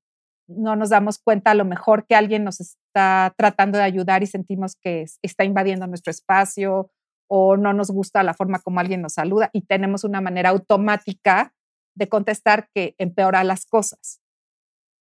[0.47, 4.27] no nos damos cuenta a lo mejor que alguien nos está tratando de ayudar y
[4.27, 6.89] sentimos que está invadiendo nuestro espacio
[7.27, 11.53] o no nos gusta la forma como alguien nos saluda y tenemos una manera automática
[11.95, 14.21] de contestar que empeora las cosas.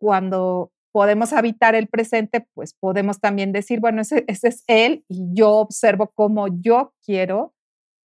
[0.01, 5.27] Cuando podemos habitar el presente, pues podemos también decir, bueno, ese, ese es él y
[5.33, 7.53] yo observo cómo yo quiero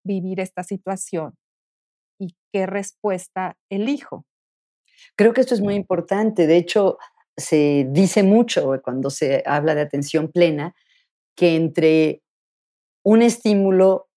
[0.04, 1.36] vivir esta situación
[2.20, 4.26] y qué respuesta elijo.
[5.16, 6.48] Creo que esto es muy importante.
[6.48, 6.98] De hecho,
[7.38, 10.74] se dice mucho cuando se habla de atención plena
[11.36, 12.24] que entre
[13.06, 14.08] un estímulo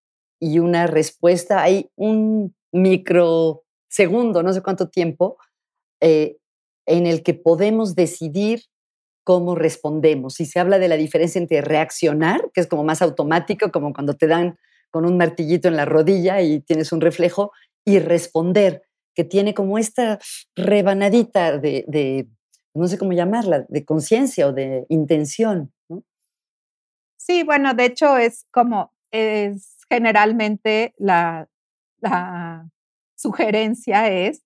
[0.41, 5.37] y una respuesta hay un microsegundo, no sé cuánto tiempo,
[6.01, 6.39] eh,
[6.87, 8.63] en el que podemos decidir
[9.25, 10.41] cómo respondemos.
[10.41, 14.15] Y se habla de la diferencia entre reaccionar, que es como más automático, como cuando
[14.15, 14.59] te dan
[14.91, 17.53] con un martillito en la rodilla y tienes un reflejo,
[17.85, 18.83] y responder,
[19.15, 20.19] que tiene como esta
[20.55, 22.29] rebanadita de,
[22.75, 25.73] no sé cómo llamarla, de conciencia o de intención.
[27.17, 31.49] Sí, bueno, de hecho es como, es generalmente la,
[32.01, 32.69] la
[33.17, 34.43] sugerencia es,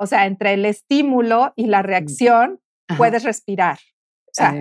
[0.00, 2.58] o sea, entre el estímulo y la reacción
[2.96, 3.78] puedes respirar.
[4.26, 4.54] O sea,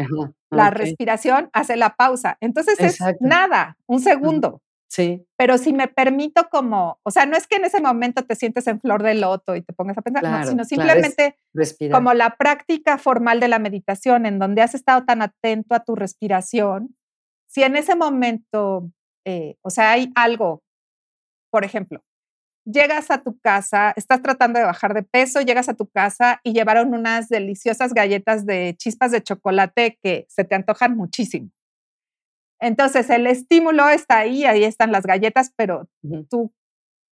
[0.52, 2.38] la respiración hace la pausa.
[2.42, 4.62] Entonces es nada, un segundo.
[4.90, 5.26] Sí.
[5.38, 8.68] Pero si me permito como, o sea, no es que en ese momento te sientes
[8.68, 11.38] en flor de loto y te pongas a pensar, no, sino simplemente
[11.90, 15.96] como la práctica formal de la meditación en donde has estado tan atento a tu
[15.96, 16.98] respiración,
[17.48, 18.92] si en ese momento,
[19.26, 20.64] eh, o sea, hay algo,
[21.50, 22.04] por ejemplo,
[22.72, 26.54] llegas a tu casa, estás tratando de bajar de peso, llegas a tu casa y
[26.54, 31.50] llevaron unas deliciosas galletas de chispas de chocolate que se te antojan muchísimo.
[32.60, 35.90] Entonces, el estímulo está ahí, ahí están las galletas, pero
[36.30, 36.54] tú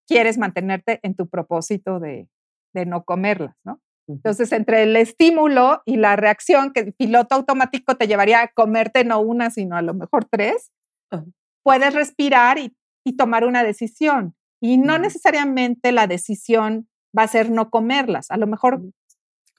[0.08, 2.28] quieres mantenerte en tu propósito de,
[2.74, 3.82] no comerlas, ¿no?
[4.08, 9.03] Entonces, entre el estímulo y la reacción, que el piloto automático te llevaría a comerte
[9.03, 10.72] no una, sino a lo mejor tres,
[11.64, 12.74] puedes respirar y,
[13.18, 14.36] tomar una decisión.
[14.60, 16.88] Y no necesariamente la decisión
[17.18, 18.32] va a ser no comerlas.
[18.32, 18.82] A lo mejor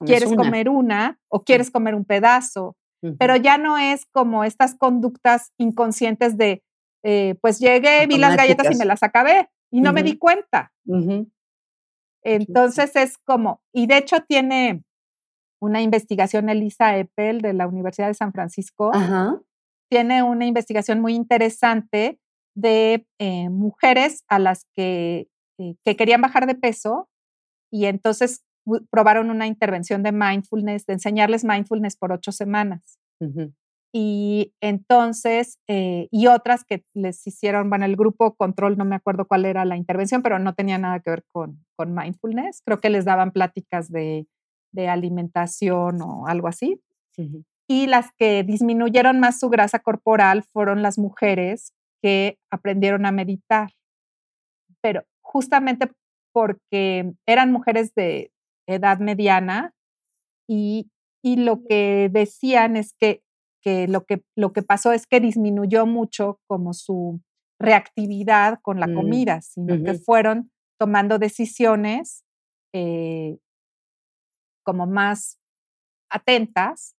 [0.05, 2.75] quieres comer una o quieres comer un pedazo,
[3.17, 6.63] pero ya no es como estas conductas inconscientes de,
[7.03, 10.71] eh, pues llegué, vi las galletas y me las acabé y no me di cuenta.
[12.23, 14.83] Entonces es como, y de hecho tiene
[15.61, 18.91] una investigación Elisa Eppel de la Universidad de San Francisco,
[19.89, 22.19] tiene una investigación muy interesante
[22.59, 25.27] de eh, mujeres a las que,
[25.59, 27.09] eh, que querían bajar de peso
[27.71, 28.43] y entonces
[28.91, 32.99] probaron una intervención de mindfulness, de enseñarles mindfulness por ocho semanas.
[33.91, 39.27] Y entonces, eh, y otras que les hicieron, bueno, el grupo control, no me acuerdo
[39.27, 42.61] cuál era la intervención, pero no tenía nada que ver con, con mindfulness.
[42.63, 44.27] Creo que les daban pláticas de,
[44.71, 46.79] de alimentación o algo así.
[47.67, 53.71] Y las que disminuyeron más su grasa corporal fueron las mujeres que aprendieron a meditar.
[54.81, 55.91] Pero justamente
[56.33, 58.31] porque eran mujeres de
[58.67, 59.73] edad mediana
[60.47, 60.89] y,
[61.23, 63.23] y lo que decían es que
[63.61, 67.21] que lo que, lo que pasó es que disminuyó mucho como su
[67.59, 72.23] reactividad con la mm, comida, sino que fueron tomando decisiones
[72.73, 73.37] eh,
[74.63, 75.39] como más
[76.09, 76.95] atentas,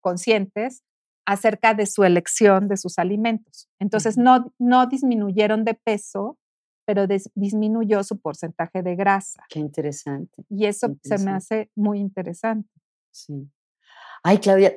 [0.00, 0.82] conscientes,
[1.26, 3.68] acerca de su elección de sus alimentos.
[3.78, 6.38] Entonces, no, no disminuyeron de peso,
[6.86, 9.42] pero disminuyó su porcentaje de grasa.
[9.48, 10.44] Qué interesante.
[10.48, 12.70] Y eso se me hace muy interesante.
[13.10, 13.50] Sí
[14.26, 14.76] ay Claudia,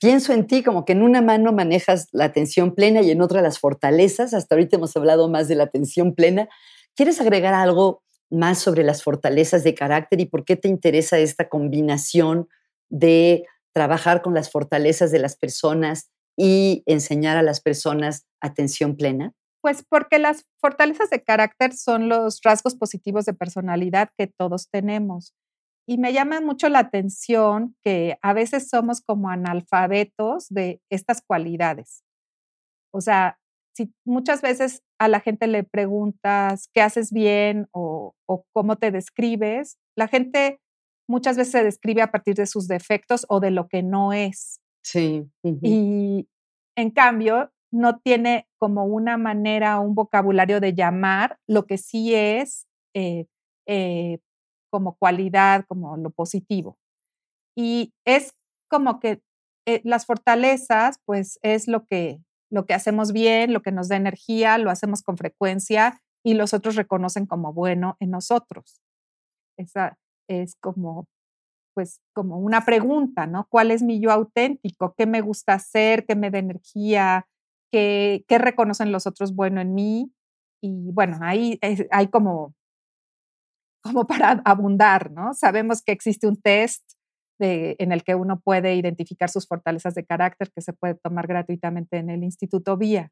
[0.00, 3.40] pienso en ti como que en una mano manejas la atención plena y en otra
[3.40, 4.34] las fortalezas.
[4.34, 6.48] Hasta ahorita hemos hablado más de la atención plena.
[6.96, 11.48] ¿Quieres agregar algo más sobre las fortalezas de carácter y por qué te interesa esta
[11.48, 12.48] combinación
[12.88, 13.44] de
[13.74, 19.32] trabajar con las fortalezas de las personas y enseñar a las personas atención plena?
[19.62, 25.34] Pues porque las fortalezas de carácter son los rasgos positivos de personalidad que todos tenemos.
[25.86, 32.02] Y me llama mucho la atención que a veces somos como analfabetos de estas cualidades.
[32.92, 33.38] O sea,
[33.74, 38.14] si muchas veces a la gente le preguntas qué haces bien o,
[38.52, 40.60] cómo te describes, la gente
[41.08, 44.60] muchas veces se describe a partir de sus defectos o de lo que no es.
[44.82, 45.26] Sí.
[45.42, 46.28] Y
[46.76, 52.66] en cambio, no tiene como una manera, un vocabulario de llamar lo que sí es
[52.94, 53.26] eh,
[53.66, 54.18] eh,
[54.70, 56.78] como cualidad, como lo positivo.
[57.56, 58.34] Y es
[58.70, 59.22] como que
[59.66, 63.96] eh, las fortalezas, pues es lo que, lo que hacemos bien, lo que nos da
[63.96, 68.80] energía, lo hacemos con frecuencia y los otros reconocen como bueno en nosotros.
[69.56, 69.98] Esa
[70.28, 71.06] es como,
[71.74, 73.46] pues, como una pregunta, ¿no?
[73.50, 74.94] ¿Cuál es mi yo auténtico?
[74.96, 76.06] ¿Qué me gusta hacer?
[76.06, 77.26] ¿Qué me da energía?
[77.72, 80.12] ¿Qué, qué reconocen los otros bueno en mí?
[80.62, 81.58] Y bueno, ahí
[81.90, 82.54] hay como
[83.84, 85.34] como para abundar, ¿no?
[85.34, 86.82] Sabemos que existe un test
[87.38, 91.98] en el que uno puede identificar sus fortalezas de carácter que se puede tomar gratuitamente
[91.98, 93.10] en el Instituto VIA.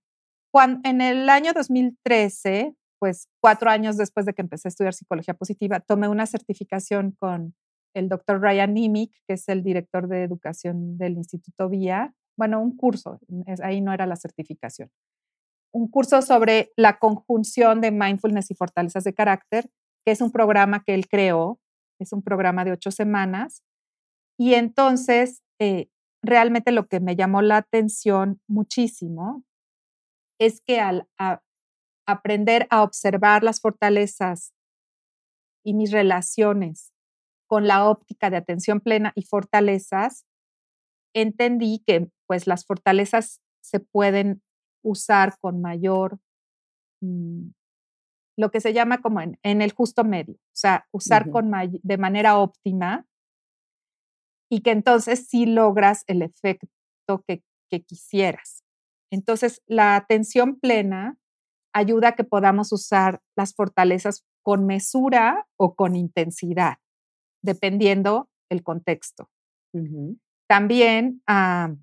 [0.51, 5.35] Cuando, en el año 2013, pues cuatro años después de que empecé a estudiar psicología
[5.35, 7.53] positiva, tomé una certificación con
[7.97, 12.15] el doctor Ryan Nimick, que es el director de educación del Instituto VIA.
[12.39, 13.19] Bueno, un curso,
[13.61, 14.89] ahí no era la certificación.
[15.75, 19.69] Un curso sobre la conjunción de mindfulness y fortalezas de carácter
[20.07, 21.59] que es un programa que él creó,
[21.99, 23.65] es un programa de ocho semanas.
[24.39, 25.89] Y entonces, eh,
[26.23, 29.43] realmente lo que me llamó la atención muchísimo
[30.39, 31.09] es que al
[32.07, 34.53] aprender a observar las fortalezas
[35.65, 36.93] y mis relaciones
[37.47, 40.25] con la óptica de atención plena y fortalezas,
[41.15, 44.43] entendí que pues las fortalezas se pueden
[44.83, 46.19] usar con mayor
[47.03, 47.51] mm,
[48.39, 52.39] lo que se llama como en, el justo medio, o sea, usar con de manera
[52.39, 53.07] óptima
[54.51, 58.65] y que entonces sí logras el efecto que, que quisieras.
[59.11, 61.19] Entonces, la atención plena
[61.73, 66.77] ayuda a que podamos usar las fortalezas con mesura o con intensidad,
[67.43, 69.29] dependiendo el contexto.
[70.49, 71.75] También a,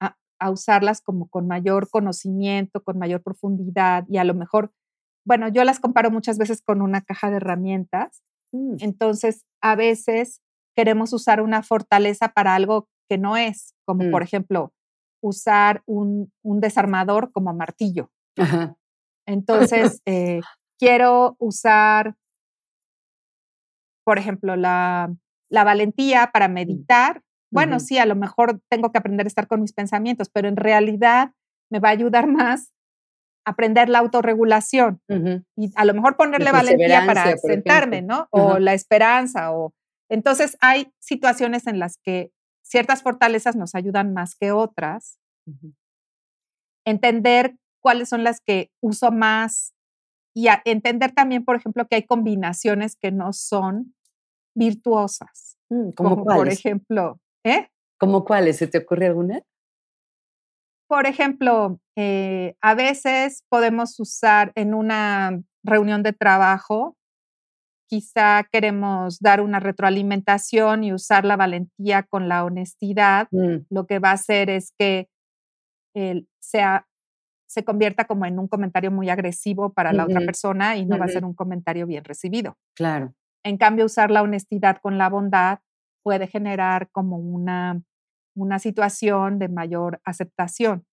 [0.00, 4.72] a, usarlas como con mayor conocimiento, con mayor profundidad y a lo mejor
[5.28, 8.22] bueno, yo las comparo muchas veces con una caja de herramientas.
[8.50, 8.76] Mm.
[8.80, 10.40] Entonces, a veces
[10.74, 14.24] queremos usar una fortaleza para algo que no es, como por mm.
[14.24, 14.72] ejemplo,
[15.22, 18.10] usar un, desarmador como martillo.
[19.26, 20.40] Entonces, eh,
[20.78, 22.14] quiero usar,
[24.04, 25.12] por ejemplo, la,
[25.50, 26.52] la valentía para mm.
[26.52, 27.22] meditar.
[27.50, 30.56] Bueno, sí, a lo mejor tengo que aprender a estar con mis pensamientos, pero en
[30.56, 31.32] realidad
[31.70, 32.72] me va a ayudar más
[33.46, 35.00] aprender la autorregulación
[35.56, 38.28] y a lo mejor ponerle valentía para sentarme, ¿no?
[38.30, 39.72] O la esperanza o
[40.10, 42.30] entonces hay situaciones en las que
[42.62, 45.18] ciertas fortalezas nos ayudan más que otras.
[46.84, 47.56] Entender
[47.88, 49.72] cuáles son las que uso más
[50.36, 53.94] y entender también, por ejemplo, que hay combinaciones que no son
[54.54, 55.56] virtuosas.
[55.70, 57.70] Mm, como por ejemplo, ¿eh?
[57.98, 58.58] ¿Cómo cuáles?
[58.58, 59.40] ¿Se te ocurre alguna?
[60.86, 66.94] Por ejemplo, eh, a veces podemos usar en una reunión de trabajo,
[67.88, 73.28] quizá queremos dar una retroalimentación y usar la valentía con la honestidad.
[73.30, 73.60] Mm.
[73.70, 75.08] Lo que va a hacer es que
[76.38, 76.87] sea,
[77.48, 81.06] se convierta como en un comentario muy agresivo para la otra persona y no va
[81.06, 82.58] a ser un comentario bien recibido.
[82.76, 83.14] Claro.
[83.42, 85.60] En cambio, usar la honestidad con la bondad
[86.02, 87.82] puede generar como una,
[88.36, 90.84] una situación de mayor aceptación.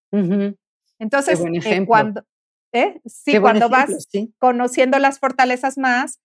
[0.97, 2.24] Entonces, eh, cuando,
[2.72, 3.01] ¿eh?
[3.06, 4.08] sí, cuando vas
[4.39, 6.22] conociendo las fortalezas más,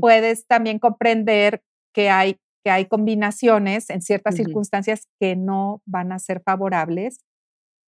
[0.00, 1.60] puedes también comprender
[1.92, 7.18] que hay, que hay combinaciones en ciertas circunstancias que no van a ser favorables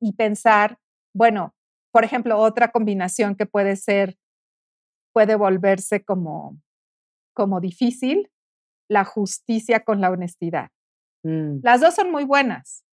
[0.01, 0.79] y pensar,
[1.15, 1.55] bueno,
[1.95, 4.19] por ejemplo, otra combinación que puede ser,
[5.13, 6.59] puede volverse como
[7.35, 8.31] como difícil
[8.89, 10.71] la justicia con la honestidad.
[11.25, 11.59] Mm.
[11.63, 12.85] Las dos son muy buenas,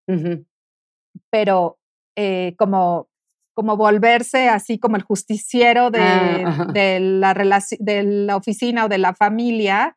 [1.30, 1.78] pero
[2.16, 3.08] eh, como,
[3.54, 7.34] como volverse así como el justiciero de, ah, de, la
[7.78, 9.96] de la oficina o de la familia,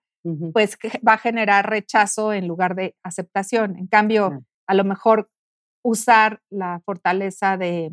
[0.54, 0.78] pues
[1.08, 3.78] va a generar rechazo en lugar de aceptación.
[3.78, 5.30] En cambio, a lo mejor
[5.84, 7.92] usar la fortaleza de,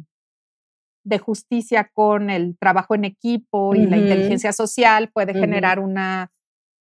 [1.04, 6.30] de justicia con el trabajo en equipo y la inteligencia social puede generar una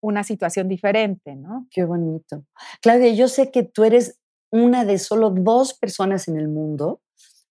[0.01, 1.67] una situación diferente, ¿no?
[1.71, 2.45] Qué bonito.
[2.81, 4.19] Claudia, yo sé que tú eres
[4.51, 7.03] una de solo dos personas en el mundo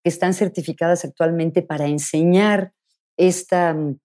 [0.03, 2.73] que están certificadas actualmente para enseñar
[3.17, 3.99] esta, mm,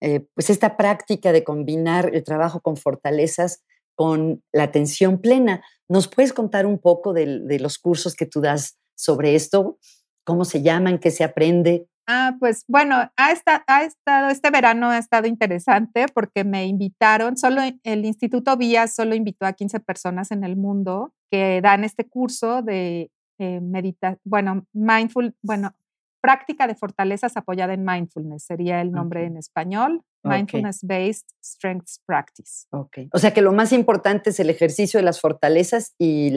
[0.00, 3.62] eh, pues esta práctica de combinar el trabajo con fortalezas
[3.94, 5.62] con la atención plena.
[5.88, 9.78] ¿Nos puedes contar un poco de, de los cursos que tú das sobre esto?
[10.24, 10.98] ¿Cómo se llaman?
[10.98, 11.86] ¿Qué se aprende?
[12.06, 17.62] Ah, pues bueno, ha, ha estado, este verano ha estado interesante porque me invitaron, solo
[17.84, 22.62] el Instituto Vía solo invitó a 15 personas en el mundo que dan este curso
[22.62, 25.74] de eh, meditación, bueno, mindful, bueno,
[26.20, 32.66] práctica de fortalezas apoyada en mindfulness, sería el nombre en español, Mindfulness Based Strengths Practice.
[32.70, 32.98] Ok.
[33.12, 36.34] O sea que lo más importante es el ejercicio de las fortalezas y,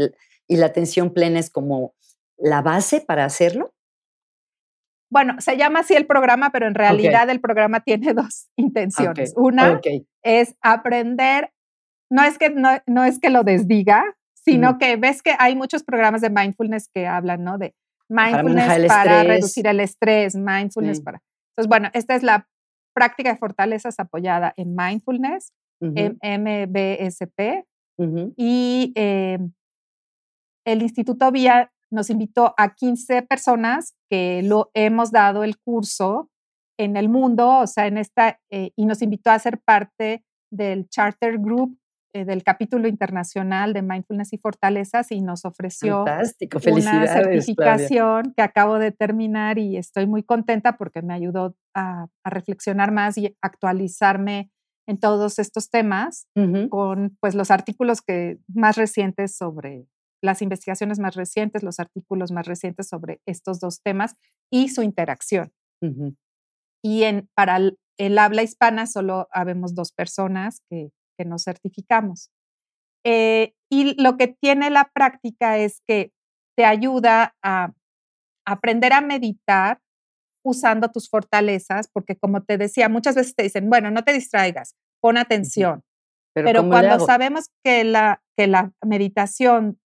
[0.47, 1.93] y la atención plena es como
[2.37, 3.73] la base para hacerlo.
[5.13, 9.35] Bueno, se llama así el programa, pero en realidad el programa tiene dos intenciones.
[9.37, 9.79] Una
[10.23, 11.51] es aprender,
[12.09, 14.03] no es que, no, es que lo desdiga,
[14.33, 17.59] sino que ves que hay muchos programas de mindfulness que hablan, ¿no?
[17.59, 17.75] De
[18.09, 21.21] mindfulness para, reducir el estrés, mindfulness para...
[21.51, 22.47] Entonces, bueno, esta es la
[22.95, 27.65] práctica de fortalezas apoyada en mindfulness, MBSP,
[28.35, 29.37] y eh,
[30.65, 36.29] el Instituto Vía nos invitó a 15 personas que lo hemos dado el curso
[36.77, 40.89] en el mundo, o sea, en esta, eh, y nos invitó a ser parte del
[40.89, 41.77] Charter Group
[42.15, 48.77] eh, del capítulo internacional de Mindfulness y Fortalezas y nos ofreció una certificación que acabo
[48.77, 54.51] de terminar y estoy muy contenta porque me ayudó a, reflexionar más y actualizarme
[54.87, 56.27] en todos estos temas
[56.69, 59.87] con pues los artículos que más recientes sobre
[60.23, 64.15] las investigaciones más recientes, los artículos más recientes sobre estos dos temas
[64.49, 65.51] y su interacción.
[66.81, 67.57] Y en, para
[67.97, 70.91] el, habla hispana solo habemos dos personas que,
[71.25, 72.31] nos certificamos.
[73.05, 76.11] Eh, y lo que tiene la práctica es que
[76.57, 77.71] te ayuda a
[78.45, 79.79] aprender a meditar
[80.43, 84.75] usando tus fortalezas, porque como te decía, muchas veces te dicen, bueno, no te distraigas,
[85.01, 85.81] pon atención.
[86.33, 89.79] Pero, cuando sabemos que la, que la meditación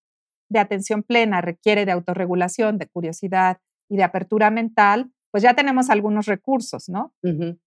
[0.48, 5.90] de atención plena requiere de autorregulación, de curiosidad y de apertura mental, pues ya tenemos
[5.90, 7.12] algunos recursos, ¿no?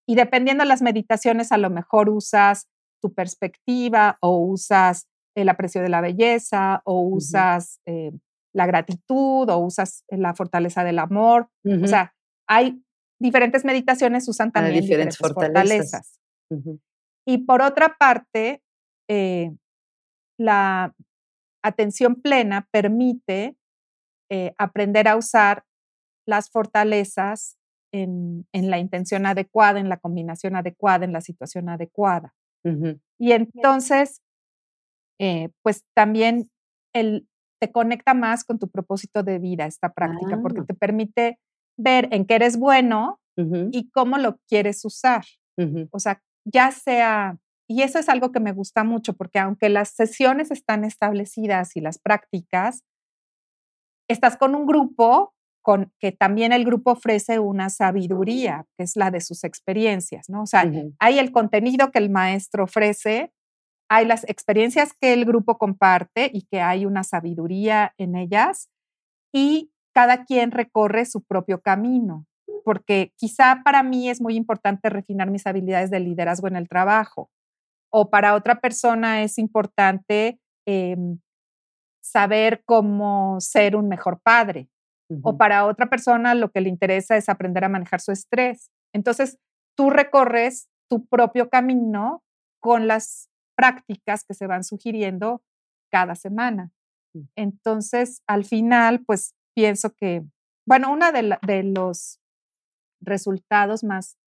[0.08, 2.68] Y dependiendo de las meditaciones, a lo mejor usas
[3.02, 8.12] tu perspectiva o usas el aprecio de la belleza o usas eh,
[8.54, 11.50] la gratitud o usas la fortaleza del amor.
[11.66, 12.14] O sea,
[12.48, 12.84] hay
[13.20, 16.20] diferentes meditaciones, usan también diferentes, fortalezas.
[17.26, 18.62] Y por otra parte,
[19.08, 19.52] eh,
[20.38, 20.94] la
[21.64, 23.55] atención plena permite
[24.30, 25.64] eh, aprender a usar
[26.26, 27.57] las fortalezas
[27.93, 32.34] en, la intención adecuada, en la combinación adecuada, en la situación adecuada.
[33.20, 34.22] Y entonces,
[35.20, 36.49] eh, pues también
[36.93, 37.28] el,
[37.59, 40.66] te conecta más con tu propósito de vida esta práctica, porque Ah.
[40.68, 41.39] te permite
[41.78, 43.20] ver en qué eres bueno
[43.72, 45.24] y cómo lo quieres usar.
[45.91, 47.38] O sea, ya sea,
[47.72, 51.80] y eso es algo que me gusta mucho, porque aunque las sesiones están establecidas y
[51.80, 52.84] las prácticas,
[54.10, 59.10] estás con un grupo con que también el grupo ofrece una sabiduría, que es la
[59.10, 60.42] de sus experiencias, ¿no?
[60.42, 60.70] O sea,
[61.00, 63.32] hay el contenido que el maestro ofrece,
[63.90, 68.70] hay las experiencias que el grupo comparte y que hay una sabiduría en ellas
[69.32, 72.26] y cada quien recorre su propio camino,
[72.66, 77.30] porque quizá para mí es muy importante refinar mis habilidades de liderazgo en el trabajo
[77.92, 81.20] o para otra persona es importante em,
[82.02, 84.70] saber cómo ser un mejor padre
[85.24, 88.72] o para otra persona lo que le interesa es aprender a manejar su estrés.
[88.94, 89.38] Entonces,
[89.76, 92.24] tú recorres tu propio camino
[92.62, 95.42] con las prácticas que se van sugiriendo
[95.92, 96.72] cada semana.
[97.14, 97.20] Mm.
[97.36, 100.24] Entonces, al final, pues pienso que,
[100.66, 102.20] bueno, uno de, de los
[103.02, 104.18] resultados más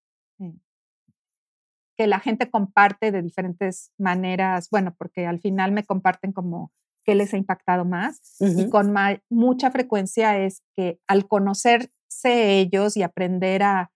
[1.96, 6.72] que la gente comparte de diferentes maneras, bueno, porque al final me comparten como
[7.04, 12.96] qué les ha impactado más y con ma- mucha frecuencia es que al conocerse ellos
[12.96, 13.92] y aprender a,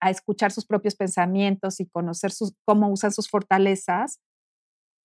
[0.00, 4.20] a escuchar sus propios pensamientos y conocer sus, cómo usan sus fortalezas,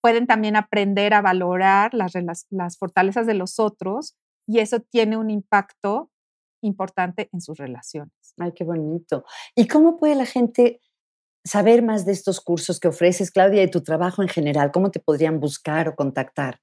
[0.02, 4.16] pueden también aprender a valorar las, rela- las fortalezas de los otros
[4.48, 6.12] y eso tiene un impacto
[6.64, 8.14] importante en sus relaciones.
[8.38, 9.26] Ay, qué bonito.
[9.56, 10.80] ¿Y cómo puede la gente
[11.44, 14.72] saber más de estos cursos que ofreces, Claudia, y tu trabajo en general?
[14.72, 16.60] ¿Cómo te podrían buscar o contactar?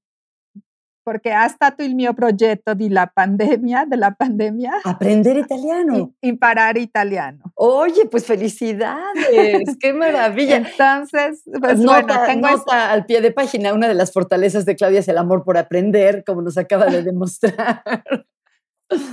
[1.06, 6.14] porque ha stato il mio progetto di la pandemia, de la pandemia, Aprender italiano.
[6.22, 7.52] y imparare italiano.
[7.56, 10.58] Oye, pues felicidades, qué maravilla.
[10.58, 14.76] Entonces, pues nota, bueno, tengo nota al pie de página, una de las fortalezas de
[14.76, 17.84] Claudia es el amor por aprender, como nos acaba de demostrar.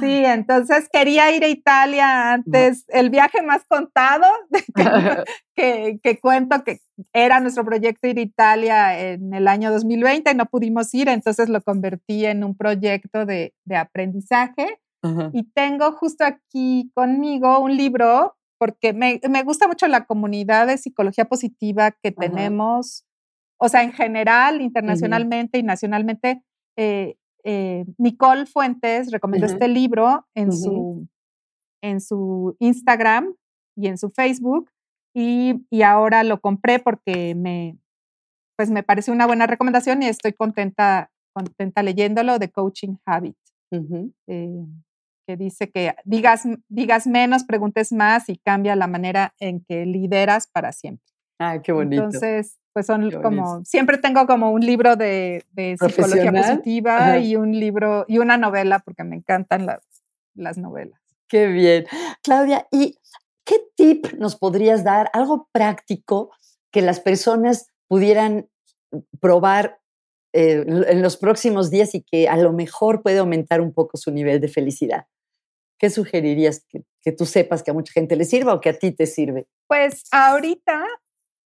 [0.00, 4.26] Sí, entonces quería ir a Italia antes, el viaje más contado
[4.74, 4.84] que,
[5.54, 6.80] que, que cuento que
[7.12, 11.48] era nuestro proyecto ir a Italia en el año 2020 y no pudimos ir, entonces
[11.48, 15.30] lo convertí en un proyecto de, de aprendizaje Ajá.
[15.32, 20.76] y tengo justo aquí conmigo un libro porque me, me gusta mucho la comunidad de
[20.76, 22.20] psicología positiva que Ajá.
[22.20, 23.06] tenemos,
[23.58, 26.42] o sea, en general, internacionalmente y nacionalmente.
[26.76, 31.08] eh, eh, Nicole Fuentes recomendó este libro en, su,
[31.82, 33.34] en su Instagram
[33.76, 34.70] y en su Facebook
[35.14, 37.78] y, y ahora lo compré porque me,
[38.56, 43.36] pues me pareció una buena recomendación y estoy contenta, contenta leyéndolo de Coaching Habit
[44.26, 44.66] eh,
[45.26, 50.46] que dice que digas, digas menos, preguntes más y cambia la manera en que lideras
[50.48, 51.06] para siempre.
[51.38, 52.04] Ay, qué bonito.
[52.04, 57.18] Entonces, pues son como, siempre tengo como un libro de, de psicología positiva Ajá.
[57.18, 59.80] y un libro y una novela, porque me encantan las,
[60.34, 61.00] las novelas.
[61.28, 61.86] Qué bien.
[62.22, 62.98] Claudia, ¿y
[63.44, 65.10] qué tip nos podrías dar?
[65.12, 66.30] Algo práctico
[66.70, 68.48] que las personas pudieran
[69.20, 69.80] probar
[70.32, 74.12] eh, en los próximos días y que a lo mejor puede aumentar un poco su
[74.12, 75.06] nivel de felicidad.
[75.78, 78.78] ¿Qué sugerirías que, que tú sepas que a mucha gente le sirva o que a
[78.78, 79.48] ti te sirve?
[79.66, 80.84] Pues ahorita,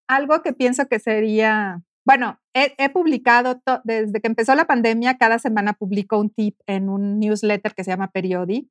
[0.08, 5.72] algo que pienso que sería Bueno, he, publicado desde que empezó la pandemia, cada semana
[5.72, 8.68] publico un tip en un newsletter que se llama Periodic.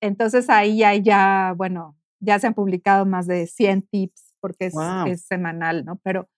[0.00, 5.24] Entonces ahí hay ya, bueno, ya se han publicado más de 100 tips porque es,
[5.24, 5.98] semanal, ¿no?
[6.02, 6.28] Pero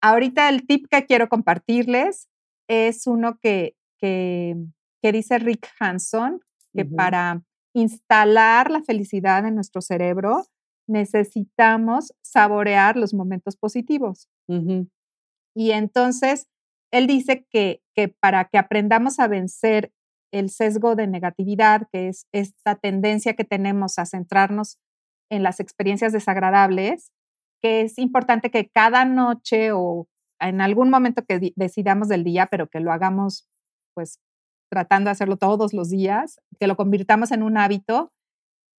[0.00, 2.28] ahorita el tip que quiero compartirles
[2.68, 4.56] es uno que, que,
[5.02, 6.40] dice Rick Hanson,
[6.74, 7.42] que para
[7.74, 10.44] instalar la felicidad en nuestro cerebro
[10.88, 14.28] necesitamos saborear los momentos positivos.
[15.54, 16.48] Y entonces,
[16.92, 19.92] él dice que, que para que aprendamos a vencer
[20.32, 24.78] el sesgo de negatividad, que es esta tendencia que tenemos a centrarnos
[25.30, 27.10] en las experiencias desagradables,
[27.62, 30.06] que es importante que cada noche o
[30.40, 33.48] en algún momento que decidamos del día, pero que lo hagamos
[33.94, 34.20] pues
[34.70, 38.12] tratando de hacerlo todos los días, que lo convirtamos en un hábito,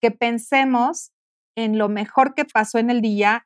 [0.01, 1.11] que pensemos
[1.57, 3.45] en lo mejor que pasó en el día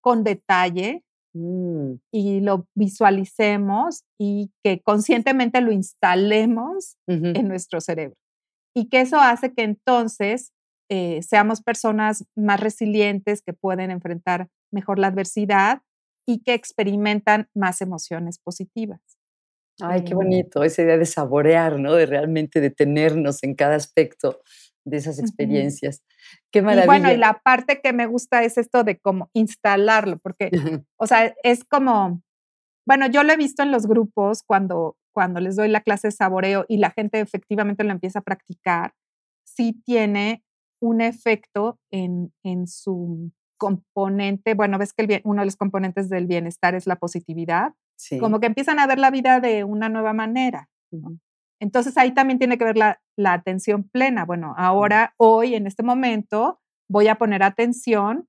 [0.00, 1.02] con detalle,
[1.34, 1.94] Mm.
[2.12, 8.16] y lo visualicemos y que conscientemente lo instalemos en nuestro cerebro.
[8.74, 10.52] Y que eso hace que entonces
[10.90, 15.80] eh, seamos personas más resilientes, que pueden enfrentar mejor la adversidad
[16.26, 19.00] y que experimentan más emociones positivas.
[19.80, 21.94] Ay, qué eh, bonito, esa idea de saborear, ¿no?
[21.94, 24.42] De realmente detenernos en cada aspecto
[24.84, 26.02] de esas experiencias.
[26.50, 26.84] Qué maravilla.
[26.84, 30.50] Y bueno, y la parte que me gusta es esto de cómo instalarlo, porque,
[30.96, 32.22] o sea, es como,
[32.86, 36.12] bueno, yo lo he visto en los grupos cuando, cuando les doy la clase de
[36.12, 38.94] saboreo y la gente efectivamente lo empieza a practicar,
[39.44, 40.44] sí tiene
[40.80, 46.74] un efecto en, en su componente, bueno, ves que uno de los componentes del bienestar
[46.74, 47.74] es la positividad,
[48.18, 50.68] como que empiezan a ver la vida de una nueva manera.
[51.62, 54.24] Entonces ahí también tiene que ver la, atención plena.
[54.24, 56.58] Bueno, ahora, hoy, en este momento,
[56.88, 58.26] voy a poner atención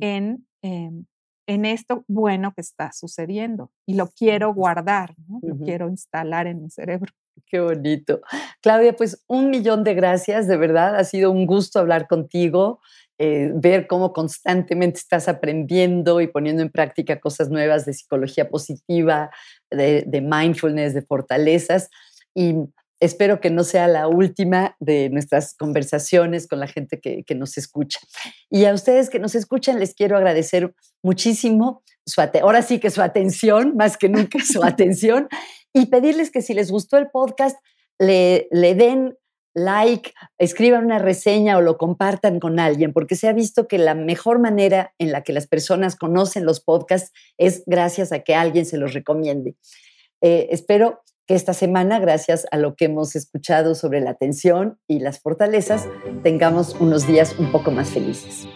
[0.00, 1.04] en, em,
[1.48, 6.70] en esto bueno que está sucediendo y lo quiero guardar, lo quiero instalar en mi
[6.70, 7.12] cerebro.
[7.46, 8.20] Qué bonito.
[8.62, 10.94] Claudia, pues un millón de gracias, de verdad.
[10.94, 12.80] Ha sido un gusto hablar contigo,
[13.18, 19.30] eh, ver cómo constantemente estás aprendiendo y poniendo en práctica cosas nuevas de psicología positiva,
[19.72, 21.90] de, de mindfulness, de fortalezas
[22.36, 22.54] y
[23.00, 27.98] espero que no sea la última de nuestras conversaciones con la gente que, nos escucha.
[28.50, 33.02] Y a ustedes que nos escuchan les quiero agradecer muchísimo su ahora sí que su
[33.02, 35.28] atención, más que nunca su atención,
[35.72, 37.56] y pedirles que si les gustó el podcast,
[37.98, 39.16] le, le den
[39.54, 43.94] like, escriban una reseña o lo compartan con alguien, porque se ha visto que la
[43.94, 48.66] mejor manera en la que las personas conocen los podcasts es gracias a que alguien
[48.66, 49.56] se los recomiende.
[50.20, 55.00] Eh, espero que esta semana, gracias a lo que hemos escuchado sobre la atención y
[55.00, 55.88] las fortalezas,
[56.22, 58.46] tengamos unos días un poco más felices.